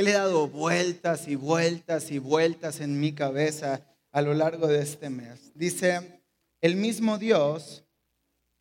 que 0.01 0.05
le 0.05 0.13
he 0.13 0.15
dado 0.15 0.49
vueltas 0.49 1.29
y 1.29 1.35
vueltas 1.35 2.11
y 2.11 2.19
vueltas 2.19 2.81
en 2.81 2.99
mi 2.99 3.13
cabeza 3.13 3.87
a 4.13 4.23
lo 4.23 4.33
largo 4.33 4.67
de 4.67 4.81
este 4.81 5.11
mes. 5.11 5.53
Dice, 5.55 6.23
el 6.63 6.75
mismo 6.75 7.19
Dios 7.19 7.85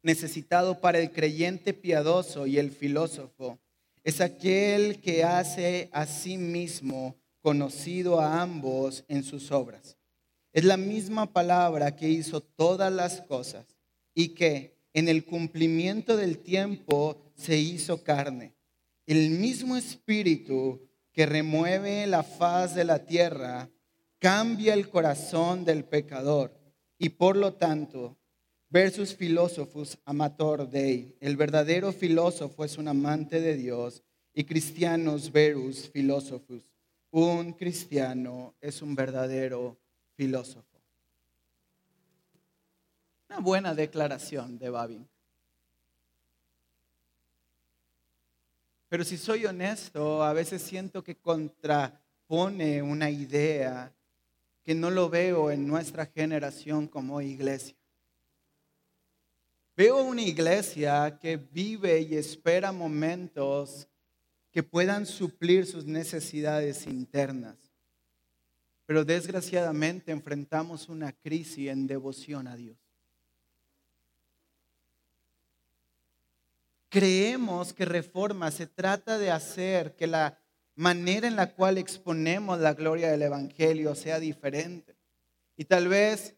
necesitado 0.03 0.81
para 0.81 0.99
el 0.99 1.13
creyente 1.13 1.73
piadoso 1.73 2.45
y 2.45 2.57
el 2.57 2.71
filósofo 2.71 3.57
es 4.03 4.19
aquel 4.19 4.99
que 4.99 5.23
hace 5.23 5.87
a 5.93 6.07
sí 6.07 6.37
mismo 6.37 7.15
conocido 7.39 8.19
a 8.19 8.41
ambos 8.41 9.05
en 9.07 9.23
sus 9.23 9.49
obras. 9.53 9.95
Es 10.51 10.65
la 10.65 10.75
misma 10.75 11.31
palabra 11.31 11.95
que 11.95 12.09
hizo 12.09 12.41
todas 12.41 12.91
las 12.91 13.21
cosas 13.21 13.65
y 14.13 14.35
que 14.35 14.75
en 14.91 15.07
el 15.07 15.23
cumplimiento 15.23 16.17
del 16.17 16.39
tiempo 16.39 17.15
se 17.37 17.57
hizo 17.57 18.03
carne. 18.03 18.51
El 19.05 19.29
mismo 19.29 19.77
espíritu 19.77 20.88
que 21.11 21.25
remueve 21.25 22.07
la 22.07 22.23
faz 22.23 22.75
de 22.75 22.83
la 22.83 23.05
tierra 23.05 23.69
cambia 24.19 24.73
el 24.73 24.89
corazón 24.89 25.65
del 25.65 25.85
pecador 25.85 26.53
y 26.97 27.09
por 27.09 27.35
lo 27.35 27.53
tanto 27.53 28.17
versus 28.69 29.15
filósofos 29.15 29.97
amator 30.05 30.69
dei. 30.69 31.15
El 31.19 31.37
verdadero 31.37 31.91
filósofo 31.91 32.63
es 32.63 32.77
un 32.77 32.87
amante 32.87 33.41
de 33.41 33.55
Dios 33.55 34.03
y 34.33 34.43
cristianos 34.43 35.31
verus 35.31 35.89
filósofos. 35.89 36.61
Un 37.11 37.53
cristiano 37.53 38.53
es 38.61 38.81
un 38.81 38.93
verdadero 38.93 39.77
filósofo. 40.15 40.67
Una 43.29 43.39
buena 43.39 43.73
declaración 43.73 44.59
de 44.59 44.69
Babin. 44.69 45.07
Pero 48.89 49.03
si 49.03 49.17
soy 49.17 49.45
honesto, 49.45 50.23
a 50.23 50.33
veces 50.33 50.63
siento 50.63 51.03
que 51.03 51.15
contrapone 51.15 52.81
una 52.81 53.11
idea 53.11 53.93
que 54.63 54.73
no 54.73 54.89
lo 54.89 55.09
veo 55.09 55.51
en 55.51 55.67
nuestra 55.67 56.07
generación 56.07 56.87
como 56.87 57.21
iglesia. 57.21 57.75
Veo 59.77 60.03
una 60.03 60.23
iglesia 60.23 61.17
que 61.21 61.37
vive 61.37 62.01
y 62.01 62.15
espera 62.15 62.71
momentos 62.71 63.87
que 64.51 64.63
puedan 64.63 65.05
suplir 65.05 65.65
sus 65.67 65.85
necesidades 65.85 66.85
internas. 66.87 67.55
Pero 68.87 69.05
desgraciadamente 69.05 70.11
enfrentamos 70.11 70.89
una 70.89 71.13
crisis 71.13 71.69
en 71.69 71.85
devoción 71.85 72.47
a 72.47 72.55
Dios. 72.55 72.88
Creemos 76.89 77.71
que 77.71 77.85
reforma 77.85 78.49
se 78.49 78.65
trata 78.65 79.17
de 79.19 79.29
hacer 79.29 79.95
que 79.95 80.07
la 80.07 80.39
manera 80.75 81.27
en 81.27 81.35
la 81.35 81.53
cual 81.53 81.77
exponemos 81.77 82.59
la 82.59 82.73
gloria 82.73 83.11
del 83.11 83.21
Evangelio 83.21 83.93
sea 83.93 84.19
diferente. 84.19 84.95
Y 85.55 85.65
tal 85.65 85.87
vez 85.87 86.35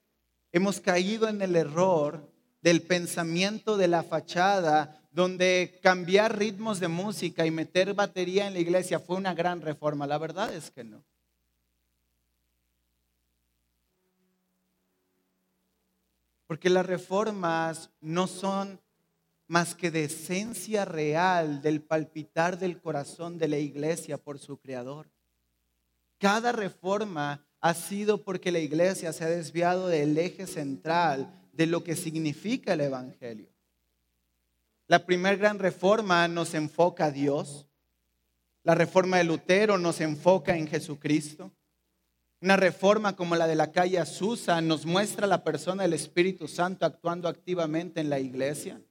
hemos 0.51 0.81
caído 0.81 1.29
en 1.29 1.41
el 1.41 1.55
error 1.55 2.29
del 2.61 2.81
pensamiento 2.81 3.77
de 3.77 3.87
la 3.87 4.03
fachada, 4.03 4.99
donde 5.11 5.79
cambiar 5.81 6.37
ritmos 6.37 6.79
de 6.79 6.87
música 6.87 7.45
y 7.45 7.51
meter 7.51 7.93
batería 7.93 8.47
en 8.47 8.53
la 8.53 8.59
iglesia 8.59 8.99
fue 8.99 9.17
una 9.17 9.33
gran 9.33 9.61
reforma. 9.61 10.07
La 10.07 10.17
verdad 10.17 10.53
es 10.53 10.71
que 10.71 10.83
no. 10.83 11.03
Porque 16.47 16.69
las 16.69 16.85
reformas 16.85 17.89
no 18.01 18.27
son 18.27 18.81
más 19.51 19.75
que 19.75 19.91
de 19.91 20.05
esencia 20.05 20.85
real 20.85 21.61
del 21.61 21.81
palpitar 21.81 22.57
del 22.57 22.79
corazón 22.79 23.37
de 23.37 23.49
la 23.49 23.57
iglesia 23.57 24.17
por 24.17 24.39
su 24.39 24.55
creador. 24.55 25.09
Cada 26.19 26.53
reforma 26.53 27.45
ha 27.59 27.73
sido 27.73 28.23
porque 28.23 28.53
la 28.53 28.59
iglesia 28.59 29.11
se 29.11 29.25
ha 29.25 29.27
desviado 29.27 29.89
del 29.89 30.17
eje 30.17 30.47
central 30.47 31.37
de 31.51 31.65
lo 31.65 31.83
que 31.83 31.97
significa 31.97 32.71
el 32.71 32.79
Evangelio. 32.79 33.49
La 34.87 35.05
primera 35.05 35.35
gran 35.35 35.59
reforma 35.59 36.25
nos 36.29 36.53
enfoca 36.53 37.07
a 37.07 37.11
Dios. 37.11 37.67
La 38.63 38.73
reforma 38.73 39.17
de 39.17 39.25
Lutero 39.25 39.77
nos 39.77 39.99
enfoca 39.99 40.55
en 40.55 40.65
Jesucristo. 40.65 41.51
Una 42.39 42.55
reforma 42.55 43.17
como 43.17 43.35
la 43.35 43.47
de 43.47 43.55
la 43.55 43.73
calle 43.73 43.99
Azusa 43.99 44.61
nos 44.61 44.85
muestra 44.85 45.27
la 45.27 45.43
persona 45.43 45.83
del 45.83 45.91
Espíritu 45.91 46.47
Santo 46.47 46.85
actuando 46.85 47.27
activamente 47.27 47.99
en 47.99 48.09
la 48.09 48.21
iglesia. 48.21 48.81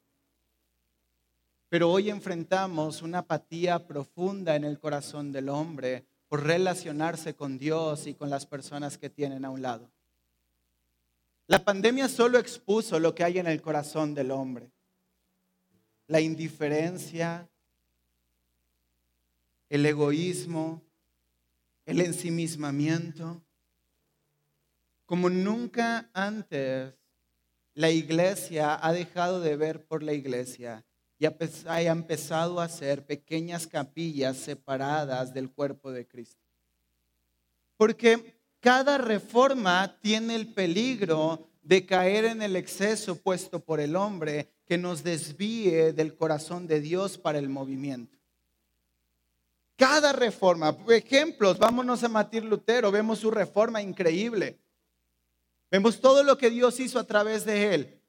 Pero 1.70 1.88
hoy 1.88 2.10
enfrentamos 2.10 3.00
una 3.00 3.18
apatía 3.18 3.86
profunda 3.86 4.56
en 4.56 4.64
el 4.64 4.80
corazón 4.80 5.30
del 5.30 5.48
hombre 5.48 6.04
por 6.28 6.42
relacionarse 6.42 7.34
con 7.34 7.58
Dios 7.58 8.08
y 8.08 8.14
con 8.14 8.28
las 8.28 8.44
personas 8.44 8.98
que 8.98 9.08
tienen 9.08 9.44
a 9.44 9.50
un 9.50 9.62
lado. 9.62 9.88
La 11.46 11.64
pandemia 11.64 12.08
solo 12.08 12.38
expuso 12.38 12.98
lo 12.98 13.14
que 13.14 13.22
hay 13.22 13.38
en 13.38 13.46
el 13.46 13.62
corazón 13.62 14.14
del 14.14 14.32
hombre. 14.32 14.72
La 16.08 16.20
indiferencia, 16.20 17.48
el 19.68 19.86
egoísmo, 19.86 20.82
el 21.86 22.00
ensimismamiento. 22.00 23.40
Como 25.06 25.30
nunca 25.30 26.10
antes, 26.14 26.94
la 27.74 27.90
iglesia 27.90 28.76
ha 28.84 28.92
dejado 28.92 29.40
de 29.40 29.54
ver 29.54 29.84
por 29.84 30.02
la 30.02 30.14
iglesia 30.14 30.84
y 31.20 31.26
ha 31.26 31.92
empezado 31.92 32.60
a 32.60 32.64
hacer 32.64 33.04
pequeñas 33.04 33.66
capillas 33.66 34.38
separadas 34.38 35.34
del 35.34 35.50
cuerpo 35.50 35.92
de 35.92 36.06
Cristo. 36.08 36.40
Porque 37.76 38.40
cada 38.58 38.96
reforma 38.96 39.98
tiene 40.00 40.34
el 40.34 40.46
peligro 40.54 41.46
de 41.62 41.84
caer 41.84 42.24
en 42.24 42.40
el 42.40 42.56
exceso 42.56 43.16
puesto 43.16 43.60
por 43.60 43.80
el 43.80 43.96
hombre 43.96 44.48
que 44.64 44.78
nos 44.78 45.04
desvíe 45.04 45.92
del 45.92 46.14
corazón 46.14 46.66
de 46.66 46.80
Dios 46.80 47.18
para 47.18 47.38
el 47.38 47.50
movimiento. 47.50 48.16
Cada 49.76 50.14
reforma, 50.14 50.74
ejemplos, 50.88 51.58
vámonos 51.58 52.02
a 52.02 52.08
Martín 52.08 52.48
Lutero, 52.48 52.90
vemos 52.90 53.18
su 53.18 53.30
reforma 53.30 53.82
increíble. 53.82 54.58
Vemos 55.70 56.00
todo 56.00 56.22
lo 56.22 56.38
que 56.38 56.48
Dios 56.48 56.80
hizo 56.80 56.98
a 56.98 57.04
través 57.04 57.44
de 57.44 57.74
él. 57.74 57.99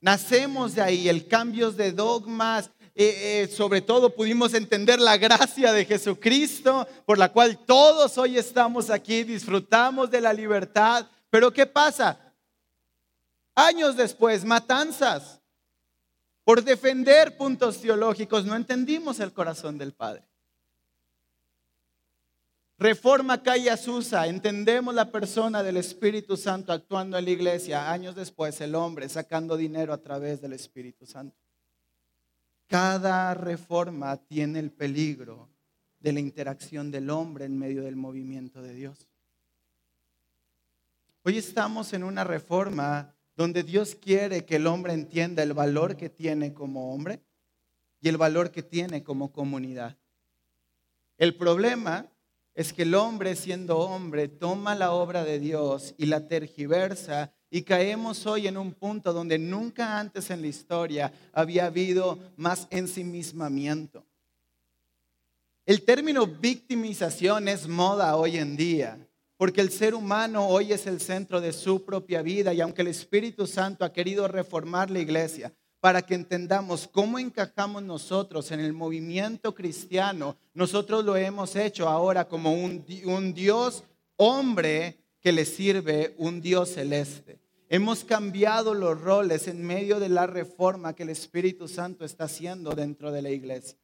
Nacemos 0.00 0.74
de 0.74 0.82
ahí, 0.82 1.08
el 1.08 1.28
cambio 1.28 1.70
de 1.70 1.92
dogmas, 1.92 2.70
eh, 2.94 3.44
eh, 3.44 3.48
sobre 3.48 3.80
todo 3.80 4.14
pudimos 4.14 4.54
entender 4.54 4.98
la 4.98 5.16
gracia 5.16 5.72
de 5.72 5.84
Jesucristo, 5.84 6.88
por 7.04 7.18
la 7.18 7.30
cual 7.30 7.58
todos 7.66 8.16
hoy 8.18 8.38
estamos 8.38 8.90
aquí, 8.90 9.24
disfrutamos 9.24 10.10
de 10.10 10.20
la 10.20 10.32
libertad. 10.32 11.06
Pero 11.28 11.52
¿qué 11.52 11.66
pasa? 11.66 12.18
Años 13.54 13.96
después, 13.96 14.44
matanzas. 14.44 15.40
Por 16.44 16.64
defender 16.64 17.36
puntos 17.36 17.80
teológicos, 17.80 18.44
no 18.44 18.56
entendimos 18.56 19.20
el 19.20 19.32
corazón 19.32 19.76
del 19.76 19.92
Padre. 19.92 20.29
Reforma 22.80 23.42
Calle 23.42 23.68
Azusa, 23.68 24.26
entendemos 24.26 24.94
la 24.94 25.12
persona 25.12 25.62
del 25.62 25.76
Espíritu 25.76 26.38
Santo 26.38 26.72
actuando 26.72 27.18
en 27.18 27.26
la 27.26 27.30
iglesia. 27.30 27.92
Años 27.92 28.14
después, 28.14 28.58
el 28.62 28.74
hombre 28.74 29.06
sacando 29.10 29.58
dinero 29.58 29.92
a 29.92 29.98
través 29.98 30.40
del 30.40 30.54
Espíritu 30.54 31.04
Santo. 31.04 31.36
Cada 32.68 33.34
reforma 33.34 34.16
tiene 34.16 34.60
el 34.60 34.70
peligro 34.70 35.50
de 35.98 36.14
la 36.14 36.20
interacción 36.20 36.90
del 36.90 37.10
hombre 37.10 37.44
en 37.44 37.58
medio 37.58 37.82
del 37.82 37.96
movimiento 37.96 38.62
de 38.62 38.72
Dios. 38.72 39.06
Hoy 41.22 41.36
estamos 41.36 41.92
en 41.92 42.02
una 42.02 42.24
reforma 42.24 43.14
donde 43.36 43.62
Dios 43.62 43.94
quiere 43.94 44.46
que 44.46 44.56
el 44.56 44.66
hombre 44.66 44.94
entienda 44.94 45.42
el 45.42 45.52
valor 45.52 45.98
que 45.98 46.08
tiene 46.08 46.54
como 46.54 46.94
hombre 46.94 47.20
y 48.00 48.08
el 48.08 48.16
valor 48.16 48.50
que 48.50 48.62
tiene 48.62 49.04
como 49.04 49.32
comunidad. 49.32 49.98
El 51.18 51.36
problema 51.36 52.06
es 52.60 52.74
que 52.74 52.82
el 52.82 52.94
hombre 52.94 53.36
siendo 53.36 53.78
hombre 53.78 54.28
toma 54.28 54.74
la 54.74 54.92
obra 54.92 55.24
de 55.24 55.38
Dios 55.38 55.94
y 55.96 56.04
la 56.04 56.28
tergiversa 56.28 57.32
y 57.50 57.62
caemos 57.62 58.26
hoy 58.26 58.48
en 58.48 58.58
un 58.58 58.74
punto 58.74 59.14
donde 59.14 59.38
nunca 59.38 59.98
antes 59.98 60.28
en 60.28 60.42
la 60.42 60.48
historia 60.48 61.10
había 61.32 61.64
habido 61.64 62.18
más 62.36 62.68
ensimismamiento. 62.68 64.04
El 65.64 65.86
término 65.86 66.26
victimización 66.26 67.48
es 67.48 67.66
moda 67.66 68.14
hoy 68.16 68.36
en 68.36 68.58
día, 68.58 69.08
porque 69.38 69.62
el 69.62 69.70
ser 69.70 69.94
humano 69.94 70.46
hoy 70.46 70.74
es 70.74 70.86
el 70.86 71.00
centro 71.00 71.40
de 71.40 71.54
su 71.54 71.82
propia 71.86 72.20
vida 72.20 72.52
y 72.52 72.60
aunque 72.60 72.82
el 72.82 72.88
Espíritu 72.88 73.46
Santo 73.46 73.86
ha 73.86 73.92
querido 73.94 74.28
reformar 74.28 74.90
la 74.90 74.98
iglesia 74.98 75.50
para 75.80 76.02
que 76.02 76.14
entendamos 76.14 76.86
cómo 76.86 77.18
encajamos 77.18 77.82
nosotros 77.82 78.50
en 78.52 78.60
el 78.60 78.74
movimiento 78.74 79.54
cristiano, 79.54 80.36
nosotros 80.52 81.04
lo 81.04 81.16
hemos 81.16 81.56
hecho 81.56 81.88
ahora 81.88 82.28
como 82.28 82.52
un, 82.52 82.84
Dios 83.34 83.84
hombre 84.16 84.98
que 85.20 85.32
le 85.32 85.46
sirve 85.46 86.14
un 86.18 86.42
Dios 86.42 86.74
celeste. 86.74 87.38
Hemos 87.70 88.04
cambiado 88.04 88.74
los 88.74 89.00
roles 89.00 89.48
en 89.48 89.64
medio 89.64 90.00
de 90.00 90.10
la 90.10 90.26
reforma 90.26 90.92
que 90.92 91.04
el 91.04 91.08
Espíritu 91.08 91.66
Santo 91.66 92.04
está 92.04 92.24
haciendo 92.24 92.72
dentro 92.72 93.10
de 93.10 93.22
la 93.22 93.30
iglesia. 93.30 93.78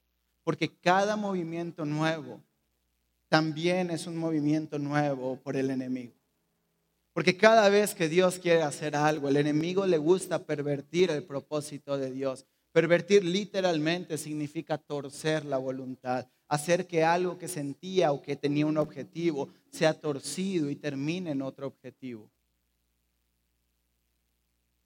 Porque 0.45 0.69
cada 0.69 1.17
movimiento 1.17 1.85
nuevo 1.85 2.41
también 3.29 3.91
es 3.91 4.07
un 4.07 4.17
movimiento 4.17 4.79
nuevo 4.79 5.37
por 5.37 5.57
el 5.57 5.71
enemigo. 5.71 6.16
Porque 7.17 7.35
cada 7.35 7.71
vez 7.71 7.95
que 7.95 8.11
Dios 8.11 8.39
quiere 8.39 8.61
hacer 8.61 8.95
algo, 8.95 9.31
el 9.31 9.39
enemigo 9.39 9.87
le 9.87 9.97
gusta 9.97 10.45
pervertir 10.45 11.11
el 11.11 11.25
propósito 11.25 11.97
de 11.97 12.11
Dios. 12.11 12.45
Pervertir 12.73 13.25
literalmente 13.25 14.19
significa 14.19 14.77
torcer 14.77 15.47
la 15.47 15.57
voluntad, 15.57 16.27
hacer 16.47 16.87
que 16.87 17.05
algo 17.05 17.39
que 17.39 17.49
sentía 17.49 18.13
o 18.13 18.21
que 18.21 18.37
tenía 18.37 18.67
un 18.67 18.77
objetivo 18.77 19.49
sea 19.71 19.99
torcido 19.99 20.69
y 20.69 20.77
termine 20.77 21.31
en 21.31 21.41
otro 21.41 21.69
objetivo. 21.69 22.29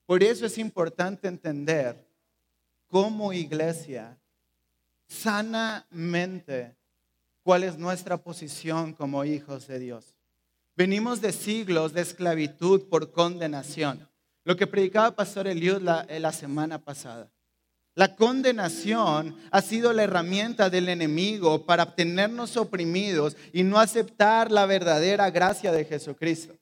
Por 0.07 0.23
eso 0.23 0.47
es 0.47 0.57
importante 0.57 1.27
entender 1.27 1.97
como 2.87 3.33
iglesia 3.33 4.17
sanamente 5.09 6.77
cuál 7.43 7.65
es 7.65 7.77
nuestra 7.77 8.17
posición 8.19 8.93
como 8.93 9.25
hijos 9.25 9.67
de 9.67 9.81
Dios. 9.81 10.15
Venimos 10.77 11.21
de 11.21 11.33
siglos 11.33 11.93
de 11.93 12.01
esclavitud 12.01 12.89
por 12.89 13.13
condenación. 13.13 14.09
Lo 14.45 14.57
que 14.57 14.67
predicaba 14.67 15.15
Pastor 15.15 15.47
Eliud 15.47 15.83
la, 15.83 16.07
la 16.09 16.33
semana 16.33 16.79
pasada. 16.79 17.31
La 17.95 18.17
condenación 18.17 19.37
ha 19.51 19.61
sido 19.61 19.93
la 19.93 20.05
herramienta 20.05 20.71
del 20.71 20.89
enemigo 20.89 21.67
para 21.67 21.95
tenernos 21.95 22.57
oprimidos 22.57 23.37
y 23.53 23.63
no 23.63 23.79
aceptar 23.79 24.51
la 24.51 24.65
verdadera 24.65 25.31
gracia 25.31 25.73
de 25.73 25.85
Jesucristo. 25.85 26.57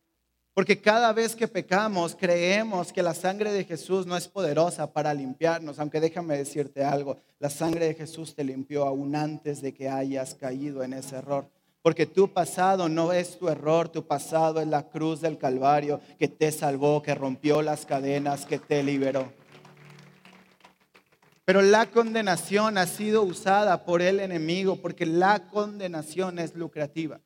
Porque 0.54 0.80
cada 0.80 1.12
vez 1.12 1.36
que 1.36 1.46
pecamos 1.46 2.16
creemos 2.18 2.92
que 2.92 3.04
la 3.04 3.14
sangre 3.14 3.52
de 3.52 3.64
Jesús 3.64 4.06
no 4.06 4.16
es 4.16 4.26
poderosa 4.26 4.92
para 4.92 5.14
limpiarnos, 5.14 5.78
aunque 5.78 6.00
déjame 6.00 6.36
decirte 6.36 6.82
algo, 6.82 7.18
la 7.38 7.50
sangre 7.50 7.86
de 7.86 7.94
Jesús 7.94 8.34
te 8.34 8.42
limpió 8.42 8.84
aún 8.84 9.14
antes 9.14 9.62
de 9.62 9.72
que 9.72 9.88
hayas 9.88 10.34
caído 10.34 10.82
en 10.82 10.94
ese 10.94 11.14
error. 11.14 11.48
Porque 11.88 12.04
tu 12.04 12.30
pasado 12.34 12.86
no 12.90 13.14
es 13.14 13.38
tu 13.38 13.48
error, 13.48 13.88
tu 13.88 14.06
pasado 14.06 14.60
es 14.60 14.66
la 14.66 14.90
cruz 14.90 15.22
del 15.22 15.38
Calvario 15.38 16.02
que 16.18 16.28
te 16.28 16.52
salvó, 16.52 17.00
que 17.00 17.14
rompió 17.14 17.62
las 17.62 17.86
cadenas, 17.86 18.44
que 18.44 18.58
te 18.58 18.82
liberó. 18.82 19.32
Pero 21.46 21.62
la 21.62 21.86
condenación 21.86 22.76
ha 22.76 22.86
sido 22.86 23.22
usada 23.22 23.86
por 23.86 24.02
el 24.02 24.20
enemigo 24.20 24.76
porque 24.76 25.06
la 25.06 25.48
condenación 25.48 26.38
es 26.38 26.54
lucrativa. 26.54 27.22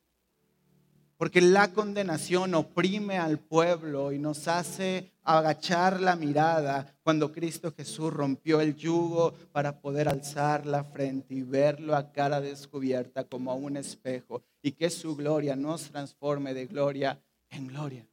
Porque 1.16 1.40
la 1.40 1.72
condenación 1.72 2.54
oprime 2.54 3.18
al 3.18 3.40
pueblo 3.40 4.12
y 4.12 4.20
nos 4.20 4.46
hace 4.46 5.10
agachar 5.24 6.00
la 6.00 6.14
mirada 6.14 6.94
cuando 7.02 7.32
Cristo 7.32 7.72
Jesús 7.76 8.12
rompió 8.12 8.60
el 8.60 8.76
yugo 8.76 9.34
para 9.50 9.80
poder 9.80 10.08
alzar 10.08 10.66
la 10.66 10.84
frente 10.84 11.34
y 11.34 11.42
verlo 11.42 11.96
a 11.96 12.12
cara 12.12 12.40
descubierta 12.40 13.24
como 13.24 13.50
a 13.50 13.54
un 13.54 13.76
espejo 13.76 14.44
y 14.62 14.72
que 14.72 14.88
su 14.90 15.16
gloria 15.16 15.56
nos 15.56 15.90
transforme 15.90 16.54
de 16.54 16.66
gloria 16.66 17.20
en 17.50 17.66
gloria. 17.66 18.06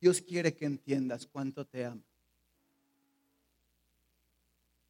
Dios 0.00 0.20
quiere 0.20 0.52
que 0.54 0.64
entiendas 0.64 1.26
cuánto 1.26 1.64
te 1.64 1.84
ama. 1.84 2.02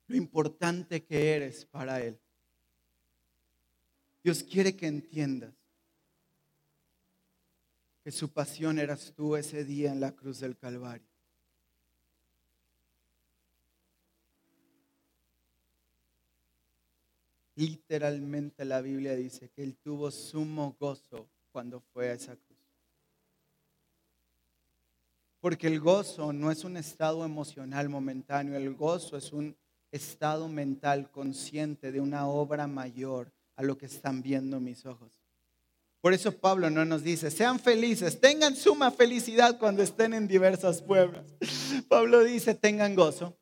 Lo 0.07 0.17
importante 0.17 1.05
que 1.05 1.35
eres 1.35 1.67
para 1.67 2.01
Él. 2.01 2.19
Dios 4.23 4.43
quiere 4.43 4.75
que 4.75 4.87
entiendas 4.87 5.62
que 8.03 8.11
su 8.11 8.31
pasión 8.31 8.79
eras 8.79 9.13
tú 9.15 9.37
ese 9.37 9.65
día 9.65 9.93
en 9.93 10.01
la 10.01 10.13
cruz 10.13 10.41
del 10.41 10.57
Calvario. 10.57 11.07
Literalmente 17.55 18.65
la 18.65 18.81
Biblia 18.81 19.15
dice 19.15 19.51
que 19.51 19.63
Él 19.63 19.77
tuvo 19.77 20.11
sumo 20.11 20.75
gozo 20.81 21.29
cuando 21.53 21.81
fue 21.81 22.09
a 22.09 22.15
esa 22.15 22.35
cruz. 22.35 22.59
Porque 25.39 25.67
el 25.67 25.81
gozo 25.81 26.33
no 26.33 26.51
es 26.51 26.65
un 26.65 26.77
estado 26.77 27.25
emocional 27.25 27.89
momentáneo, 27.89 28.57
el 28.57 28.75
gozo 28.75 29.17
es 29.17 29.33
un 29.33 29.57
estado 29.91 30.49
mental 30.49 31.11
consciente 31.11 31.93
de 31.93 32.01
una 32.01 32.27
obra 32.27 32.67
mayor 32.67 33.31
a 33.57 33.63
lo 33.63 33.77
que 33.77 33.87
están 33.87 34.23
viendo 34.23 34.59
mis 34.59 34.87
ojos. 34.87 35.22
Por 36.03 36.13
eso 36.13 36.37
Pablo 36.37 36.69
no 36.69 36.85
nos 36.85 37.05
dice, 37.05 37.31
sean 37.31 37.61
felices, 37.61 38.21
tengan 38.21 38.57
suma 38.57 38.91
felicidad 38.91 39.57
cuando 39.57 39.85
estén 39.85 40.13
en 40.15 40.27
diversas 40.27 40.83
pruebas. 40.83 41.25
Pablo 41.89 42.25
dice, 42.25 42.57
tengan 42.57 42.97
gozo, 42.97 43.39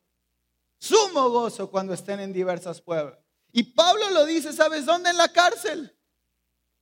sumo 0.78 1.30
gozo 1.30 1.70
cuando 1.70 1.94
estén 1.94 2.20
en 2.20 2.34
diversas 2.34 2.82
pruebas. 2.82 3.18
Y 3.50 3.62
Pablo 3.62 4.10
lo 4.10 4.26
dice, 4.26 4.52
¿sabes 4.52 4.84
dónde? 4.84 5.08
En 5.08 5.16
la 5.16 5.32
cárcel. 5.32 5.96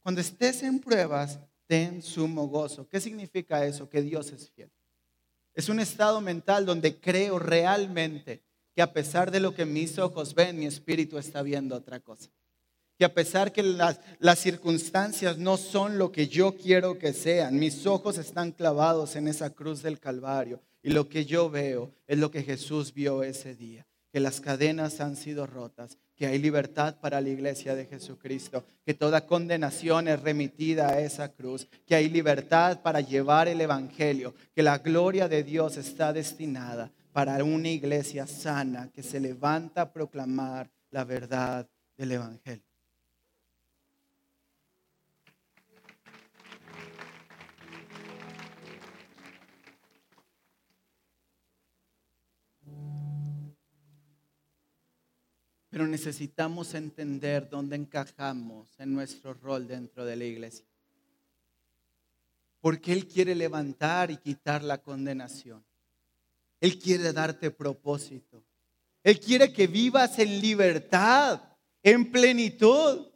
Cuando 0.02 0.20
estés 0.20 0.64
en 0.64 0.80
pruebas, 0.80 1.38
ten 1.68 2.02
sumo 2.02 2.48
gozo. 2.48 2.88
¿Qué 2.88 3.00
significa 3.00 3.64
eso? 3.64 3.88
Que 3.88 4.02
Dios 4.02 4.32
es 4.32 4.50
fiel. 4.50 4.72
Es 5.54 5.68
un 5.68 5.78
estado 5.78 6.20
mental 6.20 6.66
donde 6.66 7.00
creo 7.00 7.38
realmente 7.38 8.42
que 8.74 8.82
a 8.82 8.92
pesar 8.92 9.30
de 9.30 9.38
lo 9.38 9.54
que 9.54 9.64
mis 9.64 9.96
ojos 10.00 10.34
ven, 10.34 10.58
mi 10.58 10.66
espíritu 10.66 11.18
está 11.18 11.42
viendo 11.42 11.76
otra 11.76 12.00
cosa. 12.00 12.30
Que 12.98 13.04
a 13.04 13.14
pesar 13.14 13.52
que 13.52 13.62
las, 13.62 14.00
las 14.18 14.40
circunstancias 14.40 15.38
no 15.38 15.56
son 15.56 15.98
lo 15.98 16.10
que 16.10 16.26
yo 16.26 16.56
quiero 16.56 16.98
que 16.98 17.12
sean, 17.12 17.58
mis 17.58 17.86
ojos 17.86 18.18
están 18.18 18.50
clavados 18.52 19.14
en 19.14 19.28
esa 19.28 19.50
cruz 19.50 19.82
del 19.82 20.00
Calvario 20.00 20.60
y 20.82 20.90
lo 20.90 21.08
que 21.08 21.24
yo 21.24 21.50
veo 21.50 21.92
es 22.06 22.18
lo 22.18 22.30
que 22.30 22.42
Jesús 22.42 22.94
vio 22.94 23.22
ese 23.22 23.54
día, 23.54 23.86
que 24.10 24.20
las 24.20 24.40
cadenas 24.40 25.00
han 25.00 25.16
sido 25.16 25.46
rotas, 25.46 25.98
que 26.16 26.26
hay 26.26 26.38
libertad 26.38 26.96
para 27.00 27.20
la 27.20 27.28
iglesia 27.28 27.74
de 27.74 27.86
Jesucristo, 27.86 28.64
que 28.84 28.94
toda 28.94 29.26
condenación 29.26 30.08
es 30.08 30.20
remitida 30.20 30.88
a 30.88 31.00
esa 31.00 31.32
cruz, 31.32 31.68
que 31.86 31.94
hay 31.94 32.08
libertad 32.08 32.80
para 32.82 33.00
llevar 33.00 33.46
el 33.46 33.60
Evangelio, 33.60 34.34
que 34.54 34.62
la 34.62 34.78
gloria 34.78 35.28
de 35.28 35.44
Dios 35.44 35.76
está 35.76 36.12
destinada 36.12 36.90
para 37.12 37.42
una 37.44 37.68
iglesia 37.68 38.26
sana 38.26 38.90
que 38.92 39.02
se 39.02 39.20
levanta 39.20 39.82
a 39.82 39.92
proclamar 39.92 40.70
la 40.90 41.04
verdad 41.04 41.68
del 41.96 42.12
Evangelio. 42.12 42.67
Pero 55.78 55.86
necesitamos 55.86 56.74
entender 56.74 57.48
dónde 57.48 57.76
encajamos 57.76 58.68
en 58.80 58.92
nuestro 58.92 59.32
rol 59.32 59.68
dentro 59.68 60.04
de 60.04 60.16
la 60.16 60.24
iglesia. 60.24 60.66
Porque 62.60 62.92
Él 62.92 63.06
quiere 63.06 63.32
levantar 63.36 64.10
y 64.10 64.16
quitar 64.16 64.64
la 64.64 64.78
condenación. 64.78 65.64
Él 66.60 66.80
quiere 66.80 67.12
darte 67.12 67.52
propósito. 67.52 68.42
Él 69.04 69.20
quiere 69.20 69.52
que 69.52 69.68
vivas 69.68 70.18
en 70.18 70.40
libertad, 70.40 71.42
en 71.84 72.10
plenitud. 72.10 73.06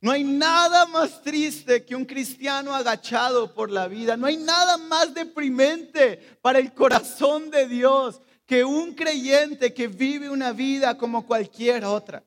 No 0.00 0.12
hay 0.12 0.22
nada 0.22 0.86
más 0.86 1.20
triste 1.20 1.84
que 1.84 1.96
un 1.96 2.04
cristiano 2.04 2.76
agachado 2.76 3.52
por 3.52 3.72
la 3.72 3.88
vida. 3.88 4.16
No 4.16 4.28
hay 4.28 4.36
nada 4.36 4.76
más 4.76 5.12
deprimente 5.14 6.38
para 6.40 6.60
el 6.60 6.72
corazón 6.74 7.50
de 7.50 7.66
Dios 7.66 8.20
que 8.52 8.66
un 8.66 8.92
creyente 8.92 9.72
que 9.72 9.88
vive 9.88 10.28
una 10.28 10.52
vida 10.52 10.98
como 10.98 11.24
cualquier 11.24 11.86
otra. 11.86 12.22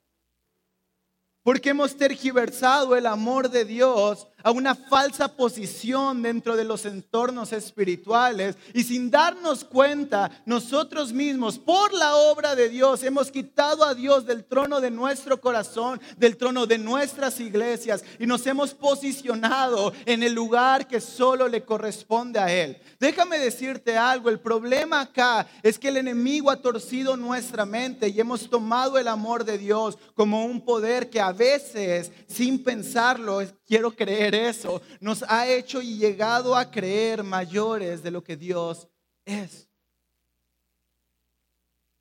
Porque 1.44 1.70
hemos 1.70 1.96
tergiversado 1.96 2.96
el 2.96 3.06
amor 3.06 3.48
de 3.48 3.64
Dios 3.64 4.28
a 4.46 4.52
una 4.52 4.76
falsa 4.76 5.28
posición 5.28 6.22
dentro 6.22 6.56
de 6.56 6.64
los 6.64 6.86
entornos 6.86 7.52
espirituales 7.52 8.56
y 8.76 8.84
sin 8.84 9.10
darnos 9.10 9.64
cuenta 9.64 10.30
nosotros 10.46 11.12
mismos 11.12 11.58
por 11.58 11.92
la 11.96 12.16
obra 12.16 12.54
de 12.54 12.70
Dios 12.70 13.02
hemos 13.04 13.32
quitado 13.32 13.84
a 13.84 13.96
Dios 13.96 14.28
del 14.28 14.46
trono 14.46 14.82
de 14.82 14.92
nuestro 14.92 15.42
corazón, 15.42 16.00
del 16.18 16.38
trono 16.38 16.68
de 16.68 16.78
nuestras 16.78 17.40
iglesias 17.40 18.04
y 18.20 18.28
nos 18.28 18.46
hemos 18.46 18.76
posicionado 18.76 19.92
en 20.06 20.22
el 20.22 20.34
lugar 20.34 20.88
que 20.88 21.02
solo 21.02 21.48
le 21.48 21.64
corresponde 21.64 22.38
a 22.38 22.54
Él. 22.54 22.78
Déjame 23.00 23.40
decirte 23.40 23.98
algo, 23.98 24.30
el 24.30 24.40
problema 24.40 25.02
acá 25.02 25.48
es 25.64 25.80
que 25.80 25.88
el 25.88 25.98
enemigo 25.98 26.52
ha 26.52 26.62
torcido 26.62 27.18
nuestra 27.18 27.66
mente 27.66 28.10
y 28.10 28.20
hemos 28.20 28.48
tomado 28.48 29.00
el 29.00 29.08
amor 29.08 29.44
de 29.44 29.58
Dios 29.58 29.98
como 30.14 30.46
un 30.46 30.64
poder 30.64 31.10
que 31.10 31.20
a 31.20 31.32
veces 31.32 32.12
sin 32.28 32.64
pensarlo 32.64 33.42
quiero 33.66 33.96
creer 33.96 34.36
eso, 34.36 34.82
nos 35.00 35.24
ha 35.24 35.48
hecho 35.48 35.82
y 35.82 35.98
llegado 35.98 36.56
a 36.56 36.70
creer 36.70 37.24
mayores 37.24 38.04
de 38.04 38.12
lo 38.12 38.24
que 38.24 38.38
Dios 38.38 38.88
es. 39.26 39.68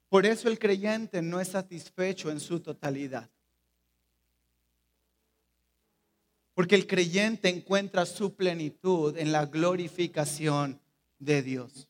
Por 0.09 0.27
eso 0.27 0.49
el 0.49 0.59
creyente 0.59 1.23
no 1.23 1.41
es 1.41 1.49
satisfecho 1.49 2.31
en 2.31 2.39
su 2.39 2.61
totalidad. 2.61 3.29
Porque 6.55 6.77
el 6.77 6.87
creyente 6.87 7.49
encuentra 7.49 8.07
su 8.07 8.35
plenitud 8.35 9.17
en 9.19 9.33
la 9.33 9.47
glorificación 9.47 10.81
de 11.19 11.43
Dios. 11.43 11.89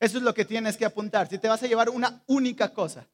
Eso 0.00 0.18
es 0.18 0.24
lo 0.24 0.34
que 0.34 0.44
tienes 0.44 0.76
que 0.76 0.84
apuntar. 0.84 1.28
Si 1.28 1.38
te 1.38 1.48
vas 1.48 1.62
a 1.62 1.68
llevar 1.68 1.88
una 1.88 2.22
única 2.26 2.72
cosa, 2.72 3.06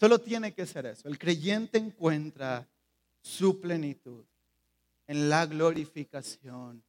solo 0.00 0.18
tiene 0.18 0.54
que 0.54 0.64
ser 0.64 0.86
eso. 0.86 1.06
El 1.06 1.18
creyente 1.18 1.76
encuentra 1.76 2.66
su 3.20 3.60
plenitud 3.60 4.24
en 5.08 5.28
la 5.28 5.46
glorificación 5.46 6.84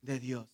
de 0.00 0.20
Dios. 0.20 0.46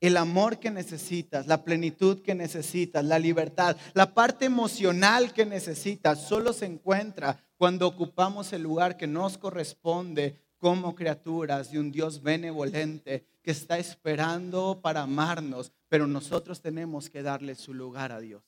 El 0.00 0.16
amor 0.16 0.58
que 0.58 0.70
necesitas, 0.70 1.46
la 1.46 1.64
plenitud 1.64 2.22
que 2.22 2.34
necesitas, 2.34 3.04
la 3.04 3.18
libertad, 3.18 3.76
la 3.94 4.14
parte 4.14 4.44
emocional 4.44 5.32
que 5.32 5.44
necesitas, 5.44 6.26
solo 6.26 6.52
se 6.52 6.66
encuentra 6.66 7.44
cuando 7.56 7.86
ocupamos 7.86 8.52
el 8.52 8.62
lugar 8.62 8.96
que 8.96 9.06
nos 9.06 9.36
corresponde 9.38 10.38
como 10.58 10.94
criaturas 10.94 11.70
de 11.70 11.78
un 11.78 11.92
Dios 11.92 12.22
benevolente 12.22 13.26
que 13.42 13.50
está 13.50 13.78
esperando 13.78 14.80
para 14.82 15.02
amarnos, 15.02 15.72
pero 15.88 16.06
nosotros 16.06 16.60
tenemos 16.60 17.10
que 17.10 17.22
darle 17.22 17.54
su 17.54 17.74
lugar 17.74 18.12
a 18.12 18.20
Dios. 18.20 18.42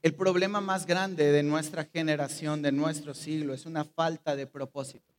El 0.00 0.14
problema 0.14 0.60
más 0.60 0.86
grande 0.86 1.32
de 1.32 1.42
nuestra 1.42 1.84
generación, 1.84 2.62
de 2.62 2.70
nuestro 2.70 3.14
siglo, 3.14 3.52
es 3.52 3.66
una 3.66 3.84
falta 3.84 4.36
de 4.36 4.46
propósito. 4.46 5.17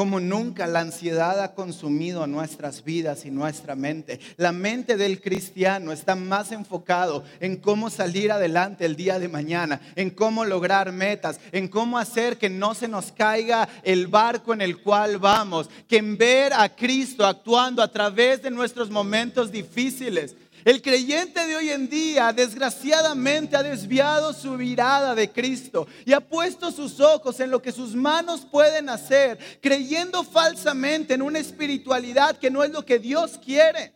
Como 0.00 0.18
nunca 0.18 0.66
la 0.66 0.80
ansiedad 0.80 1.38
ha 1.42 1.52
consumido 1.52 2.26
nuestras 2.26 2.84
vidas 2.84 3.26
y 3.26 3.30
nuestra 3.30 3.74
mente. 3.76 4.18
La 4.38 4.50
mente 4.50 4.96
del 4.96 5.20
cristiano 5.20 5.92
está 5.92 6.14
más 6.14 6.52
enfocado 6.52 7.22
en 7.38 7.58
cómo 7.58 7.90
salir 7.90 8.32
adelante 8.32 8.86
el 8.86 8.96
día 8.96 9.18
de 9.18 9.28
mañana, 9.28 9.78
en 9.96 10.08
cómo 10.08 10.46
lograr 10.46 10.90
metas, 10.90 11.38
en 11.52 11.68
cómo 11.68 11.98
hacer 11.98 12.38
que 12.38 12.48
no 12.48 12.72
se 12.74 12.88
nos 12.88 13.12
caiga 13.12 13.68
el 13.82 14.06
barco 14.06 14.54
en 14.54 14.62
el 14.62 14.78
cual 14.80 15.18
vamos, 15.18 15.68
que 15.86 15.98
en 15.98 16.16
ver 16.16 16.54
a 16.54 16.74
Cristo 16.74 17.26
actuando 17.26 17.82
a 17.82 17.92
través 17.92 18.40
de 18.40 18.50
nuestros 18.50 18.88
momentos 18.88 19.52
difíciles. 19.52 20.34
El 20.64 20.82
creyente 20.82 21.46
de 21.46 21.56
hoy 21.56 21.70
en 21.70 21.88
día 21.88 22.32
desgraciadamente 22.32 23.56
ha 23.56 23.62
desviado 23.62 24.32
su 24.32 24.52
mirada 24.52 25.14
de 25.14 25.30
Cristo 25.30 25.86
y 26.04 26.12
ha 26.12 26.20
puesto 26.20 26.70
sus 26.70 27.00
ojos 27.00 27.40
en 27.40 27.50
lo 27.50 27.62
que 27.62 27.72
sus 27.72 27.94
manos 27.94 28.42
pueden 28.50 28.88
hacer, 28.88 29.38
creyendo 29.62 30.22
falsamente 30.22 31.14
en 31.14 31.22
una 31.22 31.38
espiritualidad 31.38 32.36
que 32.36 32.50
no 32.50 32.62
es 32.62 32.70
lo 32.70 32.84
que 32.84 32.98
Dios 32.98 33.38
quiere. 33.42 33.94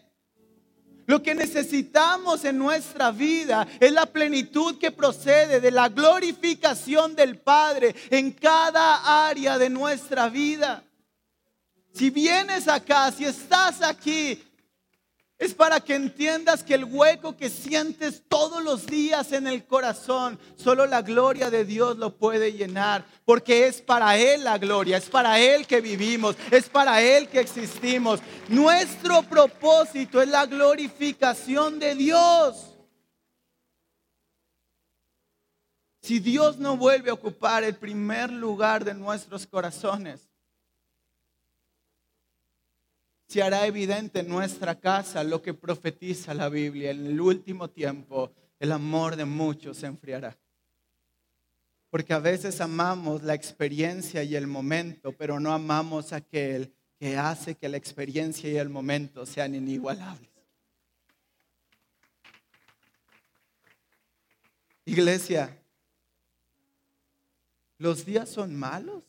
Lo 1.07 1.22
que 1.22 1.35
necesitamos 1.35 2.46
en 2.46 2.57
nuestra 2.57 3.11
vida 3.11 3.66
es 3.79 3.92
la 3.92 4.07
plenitud 4.07 4.79
que 4.79 4.90
procede 4.90 5.61
de 5.61 5.70
la 5.70 5.90
glorificación 5.90 7.14
del 7.14 7.38
Padre 7.38 7.94
en 8.09 8.33
cada 8.33 9.27
área 9.29 9.59
de 9.59 9.68
nuestra 9.68 10.31
vida. 10.31 10.83
Si 11.92 12.09
vienes 12.09 12.68
acá, 12.68 13.12
si 13.12 13.27
estás 13.27 13.83
aquí, 13.83 14.42
es 15.38 15.53
para 15.53 15.81
que 15.81 15.97
entiendas 15.97 16.62
que 16.62 16.75
el 16.75 16.85
hueco 16.85 17.37
que 17.37 17.51
sientes 17.51 18.23
todos 18.29 18.62
los 18.62 18.87
días 18.87 19.33
en 19.33 19.49
el 19.49 19.64
corazón, 19.66 20.38
solo 20.57 20.87
la 20.87 21.03
gloria 21.03 21.51
de 21.51 21.64
Dios 21.64 21.99
lo 21.99 22.16
puede 22.16 22.53
llenar. 22.53 23.05
Porque 23.25 23.66
es 23.66 23.83
para 23.83 24.16
Él 24.16 24.44
la 24.44 24.59
gloria, 24.59 24.97
es 24.97 25.09
para 25.09 25.40
Él 25.40 25.66
que 25.66 25.81
vivimos, 25.81 26.37
es 26.53 26.68
para 26.68 27.03
Él 27.03 27.29
que 27.29 27.40
existimos. 27.40 28.20
Nuestro 28.49 29.23
propósito 29.25 30.23
es 30.23 30.29
la 30.29 30.47
glorificación 30.47 31.81
de 31.81 31.94
Dios. 31.97 32.70
Si 36.01 36.20
Dios 36.20 36.59
no 36.59 36.77
vuelve 36.77 37.11
a 37.11 37.14
ocupar 37.14 37.64
el 37.64 37.75
primer 37.75 38.31
lugar 38.31 38.85
de 38.85 38.94
nuestros 38.94 39.47
corazones, 39.47 40.29
se 43.35 43.42
hará 43.42 43.66
evidente 43.66 44.20
en 44.20 44.29
nuestra 44.29 44.79
casa 44.79 45.25
lo 45.25 45.42
que 45.42 45.55
profetiza 45.55 46.35
la 46.35 46.49
Biblia. 46.49 46.92
En 46.92 47.05
el 47.05 47.20
último 47.20 47.68
tiempo 47.68 48.31
el 48.61 48.70
amor 48.70 49.16
de 49.16 49.25
muchos 49.25 49.79
se 49.79 49.87
enfriará. 49.87 50.38
Porque 51.90 52.12
a 52.12 52.20
veces 52.20 52.61
amamos 52.61 53.25
la 53.25 53.35
experiencia 53.35 54.23
y 54.23 54.37
el 54.37 54.47
momento, 54.47 55.11
pero 55.11 55.40
no 55.40 55.53
amamos 55.53 56.12
aquel 56.12 56.73
que 56.97 57.16
hace 57.16 57.57
que 57.57 57.68
la 57.68 57.77
experiencia 57.77 58.49
y 58.49 58.57
el 58.57 58.68
momento 58.68 59.27
sean 59.27 59.57
inigualables. 59.57 60.31
Iglesia, 64.85 65.59
¿los 67.79 68.07
días 68.07 68.29
son 68.29 68.55
malos? 68.55 69.03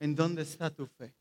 ¿En 0.00 0.14
dónde 0.14 0.42
está 0.42 0.70
tu 0.70 0.86
fe? 0.86 1.12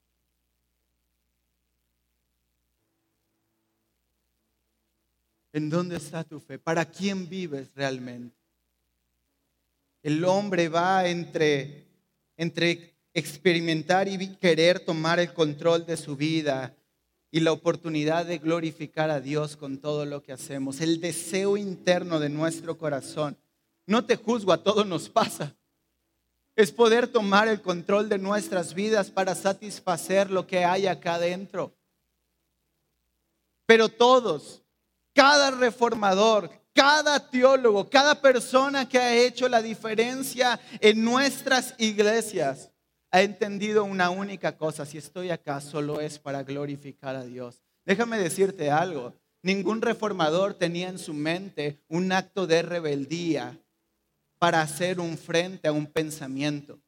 ¿En 5.53 5.69
dónde 5.69 5.95
está 5.95 6.23
tu 6.23 6.39
fe? 6.39 6.59
¿Para 6.59 6.85
quién 6.85 7.27
vives 7.27 7.73
realmente? 7.73 8.37
El 10.03 10.23
hombre 10.23 10.69
va 10.69 11.07
entre, 11.07 11.87
entre 12.37 12.93
experimentar 13.13 14.07
y 14.07 14.35
querer 14.35 14.79
tomar 14.79 15.19
el 15.19 15.33
control 15.33 15.85
de 15.85 15.97
su 15.97 16.15
vida 16.15 16.75
y 17.31 17.39
la 17.39 17.51
oportunidad 17.51 18.27
de 18.27 18.37
glorificar 18.37 19.09
a 19.09 19.19
Dios 19.19 19.57
con 19.57 19.79
todo 19.79 20.05
lo 20.05 20.21
que 20.21 20.31
hacemos. 20.31 20.79
El 20.79 21.01
deseo 21.01 21.57
interno 21.57 22.19
de 22.19 22.29
nuestro 22.29 22.77
corazón. 22.77 23.35
No 23.87 24.05
te 24.05 24.15
juzgo, 24.15 24.51
a 24.51 24.63
todos 24.63 24.85
nos 24.85 25.09
pasa 25.09 25.56
es 26.57 26.71
poder 26.71 27.07
tomar 27.07 27.47
el 27.47 27.61
control 27.61 28.09
de 28.09 28.17
nuestras 28.17 28.73
vidas 28.73 29.11
para 29.11 29.35
satisfacer 29.35 30.31
lo 30.31 30.47
que 30.47 30.65
hay 30.65 30.87
acá 30.87 31.13
adentro. 31.13 31.77
Pero 33.67 33.89
todos, 33.89 34.63
cada 35.13 35.51
reformador, 35.51 36.49
cada 36.73 37.29
teólogo, 37.29 37.87
cada 37.89 38.19
persona 38.19 38.89
que 38.89 38.97
ha 38.97 39.15
hecho 39.15 39.47
la 39.47 39.61
diferencia 39.61 40.59
en 40.81 41.05
nuestras 41.05 41.75
iglesias, 41.77 42.71
ha 43.11 43.21
entendido 43.21 43.83
una 43.83 44.09
única 44.09 44.57
cosa. 44.57 44.83
Si 44.87 44.97
estoy 44.97 45.29
acá, 45.29 45.61
solo 45.61 46.01
es 46.01 46.17
para 46.17 46.41
glorificar 46.41 47.15
a 47.15 47.23
Dios. 47.23 47.61
Déjame 47.85 48.17
decirte 48.17 48.71
algo. 48.71 49.13
Ningún 49.43 49.79
reformador 49.83 50.55
tenía 50.55 50.89
en 50.89 50.97
su 50.97 51.13
mente 51.13 51.83
un 51.87 52.11
acto 52.11 52.47
de 52.47 52.63
rebeldía 52.63 53.59
para 54.39 54.61
hacer 54.61 54.99
un 54.99 55.17
frente 55.17 55.67
a 55.67 55.71
un 55.71 55.87
pensamiento. 55.87 56.79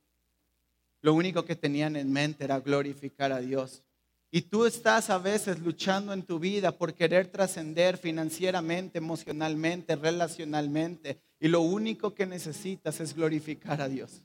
Lo 1.02 1.14
único 1.14 1.46
que 1.46 1.56
tenían 1.56 1.96
en 1.96 2.12
mente 2.12 2.44
era 2.44 2.60
glorificar 2.60 3.32
a 3.32 3.40
Dios. 3.40 3.84
Y 4.32 4.42
tú 4.44 4.66
estás 4.66 5.10
a 5.10 5.18
veces 5.18 5.60
luchando 5.60 6.14
en 6.14 6.24
tu 6.24 6.38
vida 6.38 6.72
por 6.72 6.94
querer 6.94 7.28
trascender 7.28 7.98
financieramente, 7.98 9.00
emocionalmente, 9.00 9.96
relacionalmente. 9.96 11.20
Y 11.40 11.48
lo 11.48 11.62
único 11.62 12.14
que 12.14 12.28
necesitas 12.28 13.00
es 13.00 13.16
glorificar 13.16 13.82
a 13.82 13.88
Dios. 13.88 14.22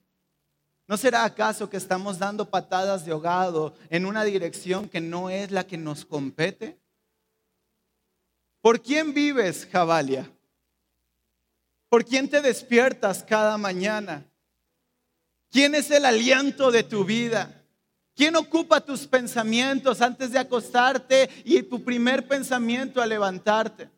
¿No 0.86 0.98
será 0.98 1.24
acaso 1.24 1.70
que 1.70 1.78
estamos 1.78 2.18
dando 2.18 2.50
patadas 2.50 3.06
de 3.06 3.12
ahogado 3.12 3.74
en 3.88 4.04
una 4.04 4.24
dirección 4.24 4.88
que 4.90 5.00
no 5.00 5.30
es 5.30 5.50
la 5.50 5.66
que 5.66 5.78
nos 5.78 6.04
compete? 6.04 6.78
¿Por 8.60 8.82
quién 8.82 9.14
vives, 9.14 9.66
Jabalia? 9.70 10.30
¿Por 11.94 12.04
quién 12.04 12.28
te 12.28 12.42
despiertas 12.42 13.22
cada 13.22 13.56
mañana? 13.56 14.26
¿Quién 15.48 15.76
es 15.76 15.92
el 15.92 16.04
aliento 16.04 16.72
de 16.72 16.82
tu 16.82 17.04
vida? 17.04 17.64
¿Quién 18.16 18.34
ocupa 18.34 18.80
tus 18.80 19.06
pensamientos 19.06 20.00
antes 20.00 20.32
de 20.32 20.40
acostarte 20.40 21.30
y 21.44 21.62
tu 21.62 21.84
primer 21.84 22.26
pensamiento 22.26 23.00
al 23.00 23.10
levantarte? 23.10 23.88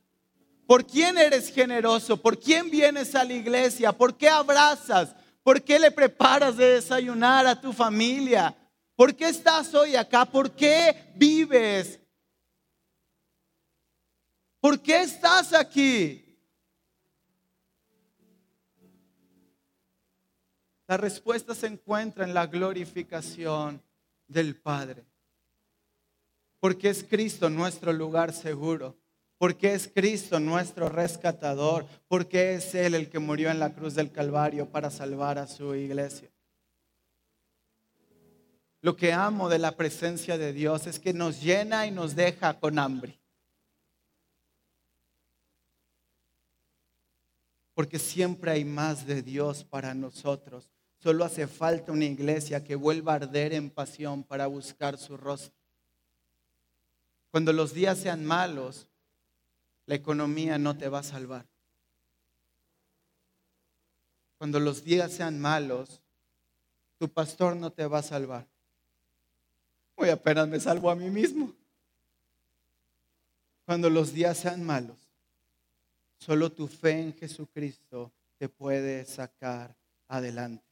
¿Por 0.66 0.86
quién 0.86 1.16
eres 1.16 1.50
generoso? 1.50 2.18
¿Por 2.18 2.38
quién 2.38 2.68
vienes 2.68 3.14
a 3.14 3.24
la 3.24 3.32
iglesia? 3.32 3.92
¿Por 3.92 4.14
qué 4.14 4.28
abrazas? 4.28 5.16
¿Por 5.42 5.62
qué 5.62 5.78
le 5.78 5.90
preparas 5.90 6.58
de 6.58 6.74
desayunar 6.74 7.46
a 7.46 7.58
tu 7.58 7.72
familia? 7.72 8.54
¿Por 8.94 9.16
qué 9.16 9.30
estás 9.30 9.72
hoy 9.72 9.96
acá? 9.96 10.26
¿Por 10.26 10.50
qué 10.50 11.14
vives? 11.14 11.98
¿Por 14.60 14.82
qué 14.82 15.00
estás 15.00 15.54
aquí? 15.54 16.25
La 20.88 20.96
respuesta 20.96 21.54
se 21.54 21.66
encuentra 21.66 22.24
en 22.24 22.34
la 22.34 22.46
glorificación 22.46 23.82
del 24.28 24.56
Padre. 24.56 25.04
Porque 26.60 26.90
es 26.90 27.04
Cristo 27.04 27.50
nuestro 27.50 27.92
lugar 27.92 28.32
seguro. 28.32 28.96
porque 29.38 29.74
es 29.74 29.88
Cristo 29.88 30.40
nuestro 30.40 30.88
rescatador, 30.88 31.86
porque 32.08 32.54
es 32.54 32.74
Él 32.74 32.94
el 32.94 33.10
que 33.10 33.18
murió 33.18 33.50
en 33.50 33.58
la 33.58 33.74
cruz 33.74 33.94
del 33.94 34.10
Calvario 34.10 34.66
para 34.66 34.90
salvar 34.90 35.38
a 35.38 35.46
su 35.46 35.74
iglesia. 35.74 36.30
Lo 38.80 38.96
que 38.96 39.12
amo 39.12 39.48
de 39.48 39.58
la 39.58 39.76
presencia 39.76 40.38
de 40.38 40.52
Dios 40.52 40.86
es 40.86 40.98
que 40.98 41.12
nos 41.12 41.42
llena 41.42 41.86
y 41.86 41.90
nos 41.90 42.14
deja 42.14 42.58
con 42.58 42.78
hambre. 42.78 43.18
Porque 47.74 47.98
siempre 47.98 48.52
hay 48.52 48.64
más 48.64 49.06
de 49.06 49.22
Dios 49.22 49.64
para 49.64 49.92
nosotros. 49.92 50.70
Solo 51.06 51.24
hace 51.24 51.46
falta 51.46 51.92
una 51.92 52.04
iglesia 52.04 52.64
que 52.64 52.74
vuelva 52.74 53.12
a 53.12 53.14
arder 53.14 53.52
en 53.52 53.70
pasión 53.70 54.24
para 54.24 54.48
buscar 54.48 54.98
su 54.98 55.16
rostro. 55.16 55.54
Cuando 57.30 57.52
los 57.52 57.72
días 57.72 57.98
sean 57.98 58.24
malos, 58.24 58.88
la 59.86 59.94
economía 59.94 60.58
no 60.58 60.76
te 60.76 60.88
va 60.88 60.98
a 60.98 61.04
salvar. 61.04 61.46
Cuando 64.36 64.58
los 64.58 64.82
días 64.82 65.12
sean 65.12 65.38
malos, 65.40 66.00
tu 66.98 67.08
pastor 67.08 67.54
no 67.54 67.70
te 67.70 67.86
va 67.86 67.98
a 67.98 68.02
salvar. 68.02 68.44
Hoy 69.94 70.08
apenas 70.08 70.48
me 70.48 70.58
salvo 70.58 70.90
a 70.90 70.96
mí 70.96 71.08
mismo. 71.08 71.52
Cuando 73.64 73.88
los 73.90 74.12
días 74.12 74.38
sean 74.38 74.64
malos, 74.64 74.98
solo 76.18 76.50
tu 76.50 76.66
fe 76.66 77.00
en 77.00 77.14
Jesucristo 77.14 78.10
te 78.38 78.48
puede 78.48 79.04
sacar 79.04 79.72
adelante. 80.08 80.65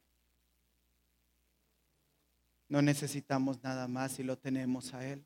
No 2.68 2.82
necesitamos 2.82 3.62
nada 3.62 3.88
más 3.88 4.12
si 4.12 4.22
lo 4.22 4.38
tenemos 4.38 4.94
a 4.94 5.06
Él. 5.06 5.24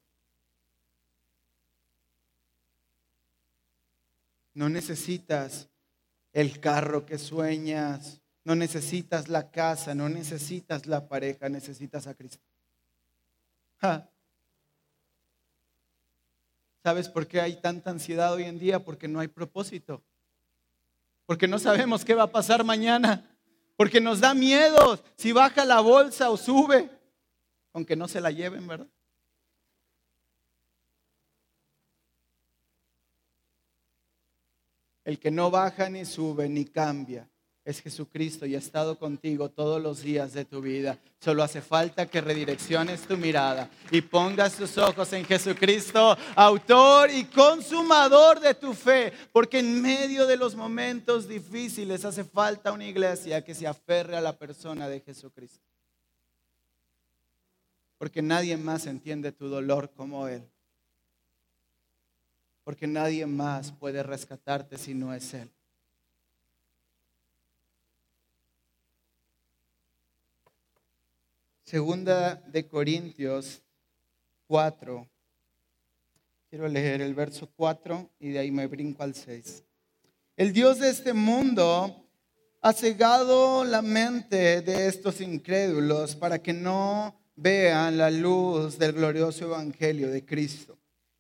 No 4.55 4.69
necesitas 4.69 5.69
el 6.33 6.61
carro 6.61 7.07
que 7.07 7.19
sueñas, 7.19 8.21
no 8.45 8.55
necesitas 8.55 9.29
la 9.29 9.51
casa, 9.51 9.95
no 9.95 10.09
necesitas 10.09 10.87
la 10.87 11.09
pareja, 11.09 11.49
necesitas 11.49 12.07
a 12.07 12.15
Cristo. 12.15 12.43
¿Sabes 16.83 17.09
por 17.09 17.27
qué 17.27 17.41
hay 17.41 17.61
tanta 17.61 17.91
ansiedad 17.91 18.33
hoy 18.33 18.45
en 18.45 18.59
día? 18.59 18.85
Porque 18.85 19.09
no 19.09 19.21
hay 19.21 19.29
propósito. 19.29 20.03
Porque 21.27 21.47
no 21.47 21.59
sabemos 21.59 22.05
qué 22.05 22.15
va 22.15 22.25
a 22.25 22.33
pasar 22.33 22.65
mañana. 22.65 23.25
Porque 23.77 24.01
nos 24.01 24.21
da 24.21 24.35
miedo 24.35 24.99
si 25.17 25.33
baja 25.33 25.65
la 25.65 25.81
bolsa 25.81 26.31
o 26.31 26.37
sube. 26.37 26.91
Aunque 27.79 27.95
no 27.95 28.09
se 28.09 28.21
la 28.21 28.33
lleven, 28.33 28.67
¿verdad? 28.67 28.89
El 35.05 35.21
que 35.21 35.31
no 35.31 35.49
baja 35.53 35.89
ni 35.89 36.05
sube 36.05 36.49
ni 36.49 36.65
cambia 36.65 37.29
es 37.65 37.81
Jesucristo 37.81 38.47
y 38.47 38.57
ha 38.57 38.59
estado 38.59 38.99
contigo 38.99 39.49
todos 39.49 39.81
los 39.81 40.03
días 40.03 40.33
de 40.33 40.45
tu 40.45 40.61
vida. 40.61 40.99
Solo 41.21 41.45
hace 41.45 41.63
falta 41.63 42.07
que 42.07 42.21
redirecciones 42.21 43.03
tu 43.03 43.17
mirada 43.17 43.71
y 43.93 44.01
pongas 44.01 44.57
tus 44.57 44.77
ojos 44.77 45.13
en 45.13 45.25
Jesucristo, 45.25 46.19
autor 46.35 47.13
y 47.13 47.27
consumador 47.27 48.41
de 48.41 48.55
tu 48.55 48.75
fe, 48.75 49.13
porque 49.31 49.61
en 49.61 49.81
medio 49.81 50.27
de 50.27 50.37
los 50.37 50.57
momentos 50.57 51.29
difíciles 51.29 52.05
hace 52.05 52.25
falta 52.25 52.73
una 52.73 52.87
iglesia 52.87 53.45
que 53.45 53.55
se 53.55 53.69
aferre 53.69 54.17
a 54.17 54.21
la 54.21 54.37
persona 54.37 54.89
de 54.89 54.99
Jesucristo. 54.99 55.68
Porque 57.99 58.23
nadie 58.23 58.57
más 58.57 58.87
entiende 58.87 59.33
tu 59.33 59.49
dolor 59.49 59.91
como 59.91 60.29
Él 60.29 60.49
porque 62.69 62.87
nadie 62.87 63.25
más 63.25 63.73
puede 63.73 64.03
rescatarte 64.03 64.77
si 64.77 64.93
no 64.93 65.15
es 65.15 65.33
Él. 65.33 65.51
Segunda 71.65 72.35
de 72.35 72.69
Corintios 72.69 73.63
4. 74.49 75.09
Quiero 76.51 76.69
leer 76.69 77.01
el 77.01 77.15
verso 77.15 77.49
4 77.57 78.11
y 78.21 78.33
de 78.33 78.39
ahí 78.41 78.51
me 78.51 78.67
brinco 78.67 79.03
al 79.03 79.15
6. 79.15 79.65
El 80.37 80.53
Dios 80.53 80.79
de 80.79 80.91
este 80.91 81.15
mundo 81.15 82.07
ha 82.61 82.73
cegado 82.75 83.65
la 83.65 83.81
mente 83.81 84.61
de 84.61 84.89
estos 84.89 85.23
incrédulos 85.23 86.15
para 86.15 86.39
que 86.39 86.53
no 86.53 87.19
vean 87.39 87.97
la 87.99 88.11
luz 88.11 88.79
del 88.79 88.93
glorioso 88.93 89.47
evangelio 89.47 90.11
de 90.11 90.25
Cristo 90.25 90.79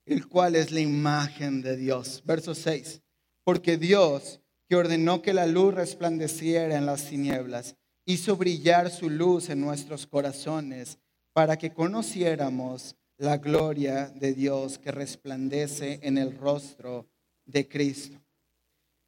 el 0.09 0.27
cual 0.27 0.57
es 0.57 0.73
la 0.73 0.81
imagen 0.81 1.61
de 1.61 1.77
Dios. 1.77 2.23
Verso 2.25 2.55
6. 2.55 3.03
Porque 3.45 3.77
Dios, 3.77 4.41
que 4.67 4.77
ordenó 4.77 5.23
que 5.23 5.35
la 5.35 5.47
luz 5.47 5.75
resplandeciera 5.75 6.77
en 6.77 6.87
las 6.87 7.09
tinieblas, 7.09 7.77
hizo 8.05 8.37
brillar 8.37 8.91
su 8.91 9.11
luz 9.11 9.51
en 9.51 9.61
nuestros 9.61 10.07
corazones 10.07 10.99
para 11.33 11.57
que 11.59 11.73
conociéramos 11.73 12.97
la 13.19 13.37
gloria 13.37 14.09
de 14.09 14.33
Dios 14.33 14.79
que 14.79 14.93
resplandece 14.93 16.01
en 16.03 16.17
el 16.17 16.37
rostro 16.37 17.07
de 17.45 17.69
Cristo. 17.69 18.19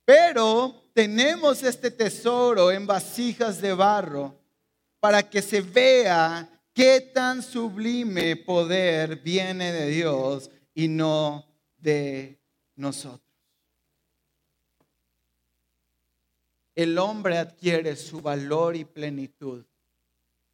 Pero 0.04 0.82
tenemos 0.92 1.62
este 1.62 1.90
tesoro 1.90 2.72
en 2.72 2.86
vasijas 2.86 3.60
de 3.60 3.72
barro 3.72 4.34
para 4.98 5.22
que 5.22 5.40
se 5.40 5.60
vea 5.60 6.59
qué 6.80 7.02
tan 7.02 7.42
sublime 7.42 8.36
poder 8.36 9.16
viene 9.16 9.70
de 9.70 9.88
Dios 9.88 10.50
y 10.74 10.88
no 10.88 11.44
de 11.76 12.40
nosotros. 12.74 13.20
El 16.74 16.96
hombre 16.96 17.36
adquiere 17.36 17.96
su 17.96 18.22
valor 18.22 18.76
y 18.76 18.86
plenitud 18.86 19.66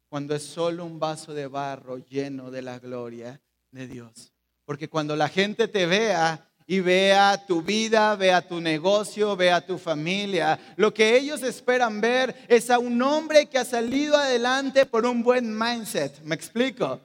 cuando 0.09 0.35
es 0.35 0.43
solo 0.43 0.83
un 0.83 0.99
vaso 0.99 1.33
de 1.33 1.47
barro 1.47 1.97
lleno 1.97 2.51
de 2.51 2.61
la 2.61 2.77
gloria 2.77 3.39
de 3.71 3.87
Dios. 3.87 4.33
Porque 4.65 4.89
cuando 4.89 5.15
la 5.15 5.29
gente 5.29 5.69
te 5.69 5.85
vea 5.85 6.46
y 6.69 6.81
vea 6.81 7.45
tu 7.47 7.61
vida, 7.61 8.13
vea 8.17 8.45
tu 8.45 8.59
negocio, 8.59 9.37
vea 9.37 9.65
tu 9.65 9.77
familia, 9.77 10.59
lo 10.75 10.93
que 10.93 11.17
ellos 11.17 11.41
esperan 11.41 12.01
ver 12.01 12.35
es 12.49 12.69
a 12.69 12.77
un 12.77 13.01
hombre 13.01 13.45
que 13.45 13.57
ha 13.57 13.63
salido 13.63 14.17
adelante 14.17 14.85
por 14.85 15.05
un 15.05 15.23
buen 15.23 15.57
mindset. 15.57 16.21
¿Me 16.23 16.35
explico? 16.35 16.99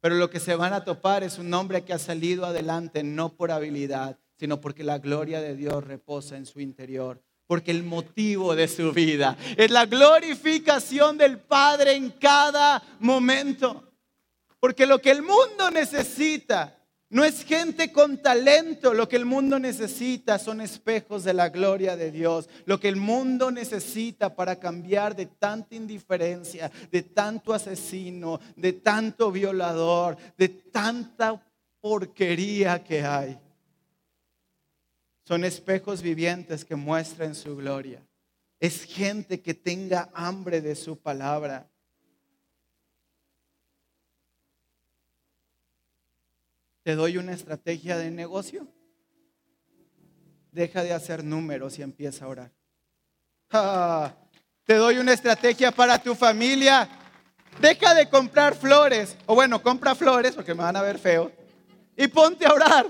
Pero 0.00 0.14
lo 0.14 0.30
que 0.30 0.40
se 0.40 0.54
van 0.54 0.72
a 0.72 0.82
topar 0.82 1.22
es 1.22 1.38
un 1.38 1.52
hombre 1.52 1.82
que 1.84 1.92
ha 1.92 1.98
salido 1.98 2.46
adelante 2.46 3.02
no 3.02 3.28
por 3.28 3.50
habilidad, 3.50 4.18
sino 4.38 4.62
porque 4.62 4.82
la 4.82 4.98
gloria 4.98 5.42
de 5.42 5.54
Dios 5.54 5.84
reposa 5.84 6.38
en 6.38 6.46
su 6.46 6.58
interior. 6.58 7.22
Porque 7.46 7.72
el 7.72 7.82
motivo 7.82 8.54
de 8.54 8.66
su 8.66 8.92
vida 8.92 9.36
es 9.58 9.70
la 9.70 9.84
glorificación 9.84 11.18
del 11.18 11.38
Padre 11.38 11.94
en 11.94 12.10
cada 12.10 12.82
momento. 13.00 13.92
Porque 14.58 14.86
lo 14.86 15.00
que 15.00 15.10
el 15.10 15.20
mundo 15.20 15.70
necesita 15.70 16.79
no 17.10 17.24
es 17.24 17.44
gente 17.44 17.90
con 17.90 18.18
talento. 18.18 18.94
Lo 18.94 19.08
que 19.08 19.16
el 19.16 19.24
mundo 19.24 19.58
necesita 19.58 20.38
son 20.38 20.60
espejos 20.60 21.24
de 21.24 21.34
la 21.34 21.48
gloria 21.48 21.96
de 21.96 22.12
Dios. 22.12 22.48
Lo 22.66 22.78
que 22.78 22.88
el 22.88 22.94
mundo 22.94 23.50
necesita 23.50 24.36
para 24.36 24.60
cambiar 24.60 25.16
de 25.16 25.26
tanta 25.26 25.74
indiferencia, 25.74 26.70
de 26.90 27.02
tanto 27.02 27.52
asesino, 27.52 28.40
de 28.54 28.74
tanto 28.74 29.32
violador, 29.32 30.16
de 30.38 30.48
tanta 30.48 31.44
porquería 31.80 32.84
que 32.84 33.02
hay. 33.02 33.38
Son 35.24 35.44
espejos 35.44 36.02
vivientes 36.02 36.64
que 36.64 36.76
muestran 36.76 37.34
su 37.34 37.56
gloria. 37.56 38.06
Es 38.60 38.84
gente 38.84 39.40
que 39.40 39.54
tenga 39.54 40.10
hambre 40.12 40.60
de 40.60 40.76
su 40.76 40.96
palabra. 40.96 41.69
¿Te 46.90 46.96
doy 46.96 47.18
una 47.18 47.34
estrategia 47.34 47.96
de 47.96 48.10
negocio? 48.10 48.66
Deja 50.50 50.82
de 50.82 50.92
hacer 50.92 51.22
números 51.22 51.78
y 51.78 51.82
empieza 51.82 52.24
a 52.24 52.28
orar. 52.28 52.52
Te 54.64 54.74
doy 54.74 54.98
una 54.98 55.12
estrategia 55.12 55.70
para 55.70 56.02
tu 56.02 56.16
familia. 56.16 56.88
Deja 57.60 57.94
de 57.94 58.08
comprar 58.08 58.56
flores. 58.56 59.16
O 59.26 59.36
bueno, 59.36 59.62
compra 59.62 59.94
flores 59.94 60.34
porque 60.34 60.52
me 60.52 60.64
van 60.64 60.74
a 60.74 60.82
ver 60.82 60.98
feo. 60.98 61.30
Y 61.96 62.08
ponte 62.08 62.44
a 62.44 62.54
orar. 62.54 62.86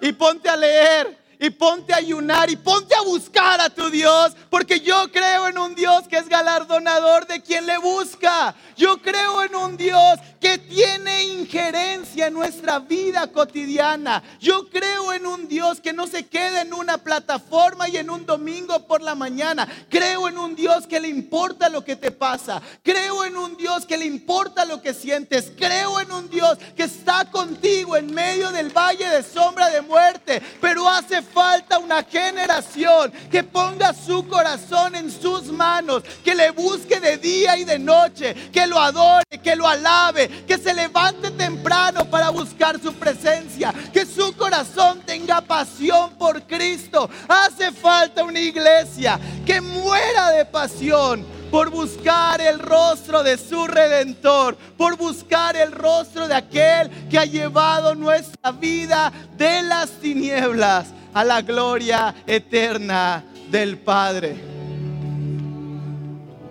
Y 0.00 0.10
ponte 0.10 0.48
a 0.48 0.56
leer. 0.56 1.16
Y 1.40 1.48
ponte 1.50 1.94
a 1.94 1.96
ayunar 1.96 2.50
y 2.50 2.56
ponte 2.56 2.94
a 2.94 3.00
buscar 3.00 3.60
a 3.60 3.70
tu 3.70 3.88
Dios, 3.88 4.32
porque 4.50 4.80
yo 4.80 5.10
creo 5.10 5.48
en 5.48 5.56
un 5.56 5.74
Dios 5.74 6.06
que 6.06 6.18
es 6.18 6.28
galardonador 6.28 7.26
de 7.26 7.40
quien 7.40 7.64
le 7.66 7.78
busca. 7.78 8.54
Yo 8.76 9.00
creo 9.00 9.42
en 9.42 9.56
un 9.56 9.76
Dios 9.76 10.18
que 10.40 10.58
tiene 10.58 11.24
injerencia 11.24 12.26
en 12.26 12.34
nuestra 12.34 12.78
vida 12.78 13.26
cotidiana. 13.26 14.22
Yo 14.40 14.68
creo 14.70 15.12
en 15.12 15.26
un 15.26 15.48
Dios 15.48 15.80
que 15.80 15.92
no 15.92 16.06
se 16.06 16.26
queda 16.26 16.62
en 16.62 16.72
una 16.72 16.98
plataforma 16.98 17.88
y 17.88 17.98
en 17.98 18.10
un 18.10 18.24
domingo 18.26 18.86
por 18.86 19.02
la 19.02 19.14
mañana. 19.14 19.68
Creo 19.88 20.28
en 20.28 20.38
un 20.38 20.54
Dios 20.54 20.86
que 20.86 21.00
le 21.00 21.08
importa 21.08 21.68
lo 21.68 21.84
que 21.84 21.96
te 21.96 22.10
pasa. 22.10 22.62
Creo 22.82 23.24
en 23.24 23.36
un 23.36 23.56
Dios 23.56 23.84
que 23.84 23.98
le 23.98 24.06
importa 24.06 24.64
lo 24.64 24.80
que 24.80 24.94
sientes. 24.94 25.52
Creo 25.56 26.00
en 26.00 26.10
un 26.12 26.30
Dios 26.30 26.58
que 26.76 26.84
está 26.84 27.30
contigo 27.30 27.96
en 27.96 28.12
medio 28.12 28.50
del 28.50 28.70
valle 28.70 29.08
de 29.08 29.22
sombra 29.22 29.68
de 29.68 29.82
muerte. 29.82 30.42
Pero 30.60 30.88
hace 30.88 31.22
falta 31.32 31.78
una 31.78 32.02
generación 32.02 33.12
que 33.30 33.42
ponga 33.42 33.92
su 33.94 34.26
corazón 34.28 34.94
en 34.94 35.10
sus 35.10 35.44
manos, 35.46 36.02
que 36.24 36.34
le 36.34 36.50
busque 36.50 37.00
de 37.00 37.16
día 37.16 37.56
y 37.56 37.64
de 37.64 37.78
noche, 37.78 38.34
que 38.52 38.66
lo 38.66 38.78
adore, 38.78 39.24
que 39.42 39.56
lo 39.56 39.66
alabe, 39.66 40.28
que 40.46 40.58
se 40.58 40.74
levante 40.74 41.30
temprano 41.30 42.04
para 42.04 42.30
buscar 42.30 42.80
su 42.80 42.92
presencia, 42.94 43.72
que 43.92 44.06
su 44.06 44.36
corazón 44.36 45.00
tenga 45.06 45.40
pasión 45.40 46.14
por 46.18 46.42
Cristo. 46.42 47.08
Hace 47.28 47.72
falta 47.72 48.24
una 48.24 48.40
iglesia 48.40 49.18
que 49.46 49.60
muera 49.60 50.30
de 50.30 50.44
pasión 50.44 51.26
por 51.50 51.70
buscar 51.70 52.40
el 52.40 52.60
rostro 52.60 53.22
de 53.22 53.36
su 53.36 53.66
redentor, 53.66 54.56
por 54.76 54.96
buscar 54.96 55.56
el 55.56 55.72
rostro 55.72 56.28
de 56.28 56.34
aquel 56.34 57.08
que 57.08 57.18
ha 57.18 57.24
llevado 57.24 57.94
nuestra 57.94 58.52
vida 58.52 59.12
de 59.36 59.62
las 59.62 59.90
tinieblas 59.90 60.86
a 61.12 61.24
la 61.24 61.42
gloria 61.42 62.14
eterna 62.26 63.24
del 63.50 63.78
Padre. 63.78 64.36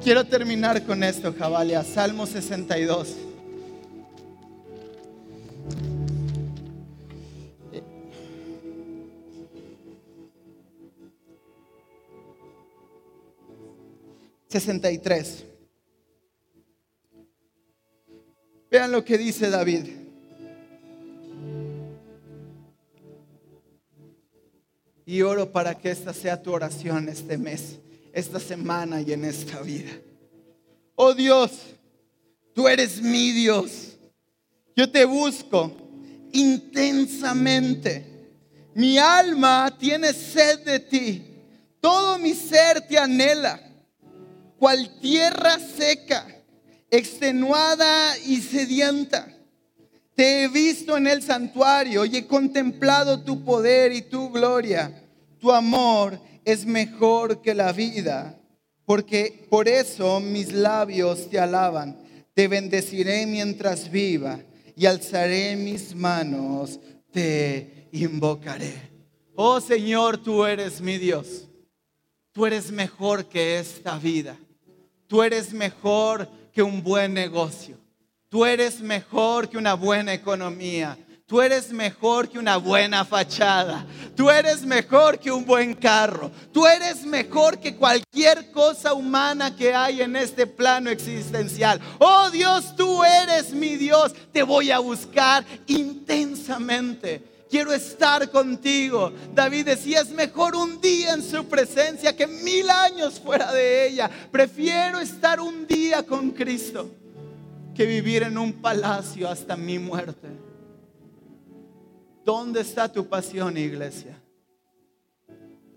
Quiero 0.03 0.25
terminar 0.25 0.85
con 0.85 1.03
esto, 1.03 1.33
Jabalia. 1.37 1.83
Salmo 1.83 2.25
62. 2.25 3.15
¿63? 14.49 15.45
Vean 18.71 18.91
lo 18.91 19.03
que 19.05 19.17
dice 19.17 19.49
David. 19.49 20.08
Y 25.09 25.23
oro 25.23 25.51
para 25.51 25.73
que 25.73 25.89
esta 25.89 26.13
sea 26.13 26.39
tu 26.39 26.53
oración 26.53 27.09
este 27.09 27.35
mes, 27.35 27.79
esta 28.13 28.39
semana 28.39 29.01
y 29.01 29.11
en 29.11 29.25
esta 29.25 29.59
vida. 29.59 29.89
Oh 30.93 31.15
Dios, 31.15 31.49
tú 32.53 32.67
eres 32.67 33.01
mi 33.01 33.31
Dios. 33.31 33.97
Yo 34.75 34.91
te 34.91 35.05
busco 35.05 35.75
intensamente. 36.31 38.05
Mi 38.75 38.99
alma 38.99 39.75
tiene 39.79 40.13
sed 40.13 40.59
de 40.59 40.79
ti. 40.79 41.25
Todo 41.81 42.19
mi 42.19 42.35
ser 42.35 42.87
te 42.87 42.99
anhela. 42.99 43.59
Cual 44.59 44.99
tierra 44.99 45.57
seca, 45.57 46.27
extenuada 46.91 48.15
y 48.19 48.39
sedienta. 48.41 49.27
Te 50.19 50.43
he 50.43 50.47
visto 50.49 50.97
en 50.97 51.07
el 51.07 51.23
santuario 51.23 52.03
y 52.03 52.17
he 52.17 52.27
contemplado 52.27 53.21
tu 53.21 53.41
poder 53.45 53.93
y 53.93 54.01
tu 54.01 54.29
gloria. 54.29 55.01
Tu 55.39 55.49
amor 55.49 56.19
es 56.43 56.65
mejor 56.65 57.41
que 57.41 57.53
la 57.53 57.71
vida, 57.71 58.37
porque 58.83 59.47
por 59.49 59.69
eso 59.69 60.19
mis 60.19 60.51
labios 60.51 61.29
te 61.29 61.39
alaban. 61.39 61.97
Te 62.33 62.49
bendeciré 62.49 63.25
mientras 63.27 63.89
viva 63.89 64.41
y 64.75 64.87
alzaré 64.87 65.55
mis 65.55 65.95
manos, 65.95 66.81
te 67.13 67.87
invocaré. 67.93 68.73
Oh 69.35 69.61
Señor, 69.61 70.17
tú 70.17 70.43
eres 70.43 70.81
mi 70.81 70.97
Dios. 70.97 71.47
Tú 72.33 72.45
eres 72.45 72.73
mejor 72.73 73.29
que 73.29 73.57
esta 73.57 73.97
vida. 73.97 74.37
Tú 75.07 75.23
eres 75.23 75.53
mejor 75.53 76.27
que 76.51 76.61
un 76.61 76.83
buen 76.83 77.13
negocio. 77.13 77.78
Tú 78.29 78.45
eres 78.45 78.79
mejor 78.79 79.49
que 79.49 79.57
una 79.57 79.73
buena 79.73 80.13
economía. 80.13 80.95
Tú 81.25 81.41
eres 81.41 81.71
mejor 81.71 82.29
que 82.29 82.37
una 82.37 82.57
buena 82.57 83.03
fachada. 83.03 83.83
Tú 84.15 84.29
eres 84.29 84.63
mejor 84.63 85.17
que 85.17 85.31
un 85.31 85.45
buen 85.45 85.73
carro. 85.73 86.29
Tú 86.51 86.67
eres 86.67 87.05
mejor 87.05 87.59
que 87.59 87.75
cualquier 87.75 88.51
cosa 88.51 88.93
humana 88.93 89.55
que 89.55 89.73
hay 89.73 90.01
en 90.01 90.15
este 90.15 90.45
plano 90.45 90.91
existencial. 90.91 91.81
Oh 91.97 92.29
Dios, 92.29 92.75
tú 92.75 93.03
eres 93.03 93.51
mi 93.51 93.77
Dios. 93.77 94.13
Te 94.31 94.43
voy 94.43 94.69
a 94.69 94.77
buscar 94.77 95.43
intensamente. 95.65 97.23
Quiero 97.49 97.73
estar 97.73 98.29
contigo. 98.29 99.11
David 99.33 99.65
decía, 99.65 100.01
es 100.01 100.09
mejor 100.09 100.55
un 100.55 100.79
día 100.79 101.13
en 101.13 101.23
su 101.23 101.47
presencia 101.47 102.15
que 102.15 102.27
mil 102.27 102.69
años 102.69 103.19
fuera 103.19 103.51
de 103.51 103.87
ella. 103.87 104.07
Prefiero 104.31 104.99
estar 104.99 105.39
un 105.39 105.65
día 105.65 106.03
con 106.03 106.29
Cristo 106.29 106.91
que 107.79 107.85
vivir 107.85 108.23
en 108.23 108.37
un 108.37 108.51
palacio 108.51 109.29
hasta 109.29 109.55
mi 109.55 109.79
muerte. 109.79 110.27
¿Dónde 112.25 112.59
está 112.59 112.91
tu 112.91 113.07
pasión, 113.07 113.55
iglesia? 113.55 114.21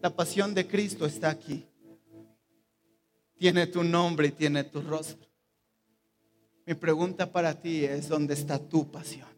La 0.01 0.11
pasión 0.11 0.53
de 0.53 0.67
Cristo 0.67 1.07
está 1.07 1.31
aquí. 1.31 1.65
Tiene 3.38 3.69
tu 3.69 3.85
nombre 3.85 4.27
y 4.27 4.31
tiene 4.33 4.65
tu 4.65 4.83
rostro. 4.83 5.29
Mi 6.67 6.75
pregunta 6.75 7.31
para 7.31 7.55
ti 7.55 7.85
es, 7.85 8.09
¿dónde 8.09 8.35
está 8.35 8.59
tu 8.59 8.91
pasión? 8.91 9.29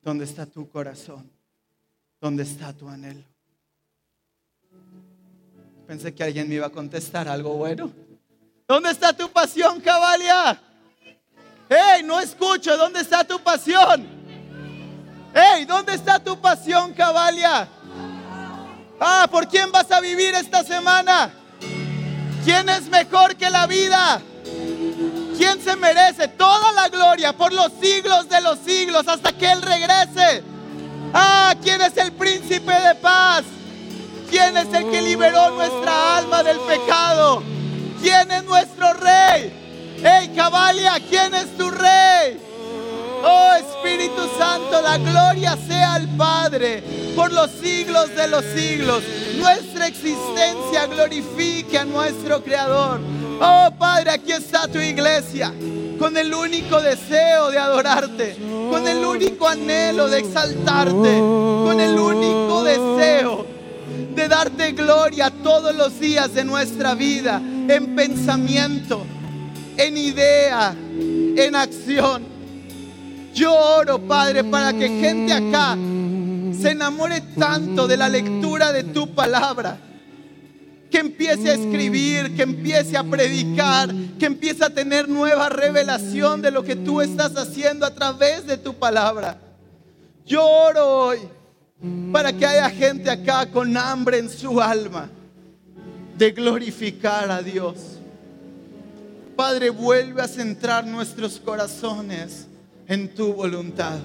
¿Dónde 0.00 0.24
está 0.24 0.46
tu 0.46 0.66
corazón? 0.70 1.30
¿Dónde 2.18 2.44
está 2.44 2.72
tu 2.72 2.88
anhelo? 2.88 3.26
Pensé 5.86 6.14
que 6.14 6.24
alguien 6.24 6.48
me 6.48 6.54
iba 6.54 6.68
a 6.68 6.70
contestar 6.70 7.28
algo 7.28 7.58
bueno. 7.58 7.92
¿Dónde 8.66 8.90
está 8.90 9.14
tu 9.14 9.28
pasión, 9.30 9.82
Cabalia? 9.82 10.62
Hey, 11.68 12.02
no 12.04 12.20
escucho. 12.20 12.76
¿Dónde 12.76 13.00
está 13.00 13.24
tu 13.24 13.40
pasión? 13.40 14.06
Hey, 15.34 15.64
¿dónde 15.64 15.94
está 15.94 16.18
tu 16.18 16.40
pasión, 16.40 16.94
Cabalia? 16.94 17.68
Ah, 19.00 19.28
¿por 19.30 19.48
quién 19.48 19.70
vas 19.72 19.90
a 19.90 20.00
vivir 20.00 20.34
esta 20.34 20.62
semana? 20.62 21.30
¿Quién 22.44 22.68
es 22.68 22.88
mejor 22.88 23.36
que 23.36 23.50
la 23.50 23.66
vida? 23.66 24.20
¿Quién 25.36 25.60
se 25.62 25.76
merece 25.76 26.28
toda 26.28 26.72
la 26.72 26.88
gloria 26.88 27.36
por 27.36 27.52
los 27.52 27.72
siglos 27.80 28.28
de 28.28 28.40
los 28.40 28.58
siglos 28.60 29.06
hasta 29.08 29.32
que 29.32 29.50
Él 29.50 29.60
regrese? 29.60 30.42
Ah, 31.12 31.54
¿quién 31.62 31.82
es 31.82 31.96
el 31.96 32.12
príncipe 32.12 32.72
de 32.72 32.94
paz? 32.94 33.42
¿Quién 34.30 34.56
es 34.56 34.72
el 34.72 34.90
que 34.90 35.02
liberó 35.02 35.50
nuestra 35.50 36.18
alma 36.18 36.42
del 36.42 36.58
pecado? 36.60 37.42
¿Quién 38.00 38.30
es 38.30 38.44
nuestro 38.44 38.92
rey? 38.94 39.65
Hey, 40.08 40.30
Cabalia, 40.36 41.00
¿quién 41.10 41.34
es 41.34 41.56
tu 41.56 41.68
rey? 41.68 42.38
Oh 43.24 43.50
Espíritu 43.58 44.22
Santo, 44.38 44.80
la 44.80 44.98
gloria 44.98 45.58
sea 45.66 45.94
al 45.94 46.08
Padre 46.16 46.80
por 47.16 47.32
los 47.32 47.50
siglos 47.50 48.14
de 48.14 48.28
los 48.28 48.44
siglos. 48.44 49.02
Nuestra 49.36 49.88
existencia 49.88 50.86
glorifique 50.86 51.76
a 51.76 51.84
nuestro 51.84 52.40
Creador. 52.44 53.00
Oh 53.40 53.68
Padre, 53.76 54.12
aquí 54.12 54.30
está 54.30 54.68
tu 54.68 54.78
iglesia 54.78 55.52
con 55.98 56.16
el 56.16 56.32
único 56.32 56.80
deseo 56.80 57.50
de 57.50 57.58
adorarte, 57.58 58.36
con 58.70 58.86
el 58.86 59.04
único 59.04 59.48
anhelo 59.48 60.06
de 60.06 60.20
exaltarte, 60.20 61.18
con 61.18 61.80
el 61.80 61.98
único 61.98 62.62
deseo 62.62 63.44
de 64.14 64.28
darte 64.28 64.70
gloria 64.70 65.32
todos 65.42 65.74
los 65.74 65.98
días 65.98 66.32
de 66.32 66.44
nuestra 66.44 66.94
vida, 66.94 67.40
en 67.68 67.96
pensamiento, 67.96 69.04
en 69.76 69.96
idea, 69.96 70.74
en 70.74 71.54
acción. 71.54 72.22
Yo 73.34 73.54
oro, 73.54 73.98
Padre, 73.98 74.44
para 74.44 74.72
que 74.72 74.88
gente 74.88 75.32
acá 75.32 75.76
se 76.58 76.70
enamore 76.70 77.20
tanto 77.38 77.86
de 77.86 77.96
la 77.96 78.08
lectura 78.08 78.72
de 78.72 78.84
tu 78.84 79.14
palabra 79.14 79.78
que 80.90 80.98
empiece 80.98 81.50
a 81.50 81.54
escribir, 81.54 82.34
que 82.34 82.42
empiece 82.42 82.96
a 82.96 83.04
predicar, 83.04 83.92
que 84.18 84.26
empiece 84.26 84.64
a 84.64 84.70
tener 84.70 85.08
nueva 85.08 85.48
revelación 85.48 86.40
de 86.40 86.50
lo 86.50 86.62
que 86.62 86.76
tú 86.76 87.00
estás 87.00 87.36
haciendo 87.36 87.84
a 87.84 87.94
través 87.94 88.46
de 88.46 88.56
tu 88.56 88.74
palabra. 88.74 89.38
Yo 90.24 90.44
oro 90.44 90.86
hoy 90.86 91.18
para 92.12 92.32
que 92.32 92.46
haya 92.46 92.70
gente 92.70 93.10
acá 93.10 93.46
con 93.50 93.76
hambre 93.76 94.18
en 94.18 94.30
su 94.30 94.60
alma 94.60 95.10
de 96.16 96.30
glorificar 96.30 97.30
a 97.30 97.42
Dios. 97.42 97.95
Padre, 99.36 99.68
vuelve 99.68 100.22
a 100.22 100.28
centrar 100.28 100.86
nuestros 100.86 101.38
corazones 101.38 102.46
en 102.88 103.14
tu 103.14 103.34
voluntad. 103.34 103.98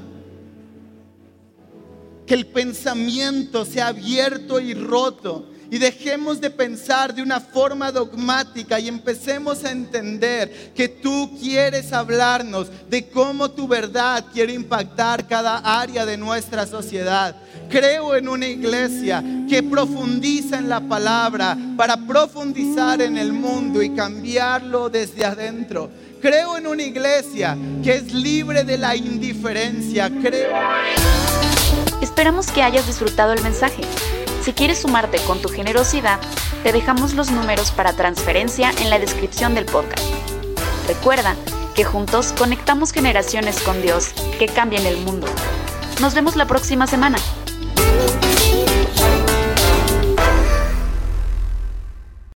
Que 2.25 2.33
el 2.33 2.47
pensamiento 2.47 3.63
sea 3.63 3.87
abierto 3.87 4.59
y 4.59 4.73
roto 4.73 5.50
y 5.71 5.77
dejemos 5.77 6.41
de 6.41 6.49
pensar 6.49 7.15
de 7.15 7.21
una 7.21 7.39
forma 7.39 7.93
dogmática 7.93 8.77
y 8.77 8.89
empecemos 8.89 9.63
a 9.63 9.71
entender 9.71 10.73
que 10.75 10.89
tú 10.89 11.31
quieres 11.39 11.93
hablarnos 11.93 12.67
de 12.89 13.07
cómo 13.07 13.49
tu 13.49 13.69
verdad 13.69 14.25
quiere 14.33 14.53
impactar 14.53 15.25
cada 15.25 15.59
área 15.59 16.05
de 16.05 16.17
nuestra 16.17 16.67
sociedad. 16.67 17.37
Creo 17.69 18.17
en 18.17 18.27
una 18.27 18.47
iglesia 18.47 19.23
que 19.47 19.63
profundiza 19.63 20.57
en 20.57 20.67
la 20.67 20.81
palabra 20.81 21.57
para 21.77 21.95
profundizar 21.95 23.01
en 23.01 23.15
el 23.15 23.31
mundo 23.31 23.81
y 23.81 23.91
cambiarlo 23.91 24.89
desde 24.89 25.23
adentro. 25.23 25.89
Creo 26.21 26.57
en 26.57 26.67
una 26.67 26.83
iglesia 26.83 27.57
que 27.81 27.95
es 27.95 28.13
libre 28.13 28.65
de 28.65 28.77
la 28.77 28.93
indiferencia. 28.93 30.11
Creo. 30.21 30.51
Esperamos 32.01 32.51
que 32.51 32.61
hayas 32.61 32.85
disfrutado 32.85 33.31
el 33.31 33.41
mensaje. 33.41 33.83
Si 34.43 34.53
quieres 34.53 34.81
sumarte 34.81 35.19
con 35.27 35.39
tu 35.39 35.49
generosidad, 35.49 36.19
te 36.63 36.71
dejamos 36.71 37.13
los 37.13 37.29
números 37.29 37.71
para 37.71 37.93
transferencia 37.93 38.71
en 38.81 38.89
la 38.89 38.97
descripción 38.97 39.53
del 39.53 39.65
podcast. 39.65 40.03
Recuerda 40.87 41.35
que 41.75 41.83
juntos 41.83 42.33
conectamos 42.35 42.91
generaciones 42.91 43.61
con 43.61 43.81
Dios 43.83 44.13
que 44.39 44.47
cambian 44.47 44.85
el 44.87 44.97
mundo. 44.97 45.27
Nos 46.01 46.15
vemos 46.15 46.35
la 46.35 46.47
próxima 46.47 46.87
semana. 46.87 47.17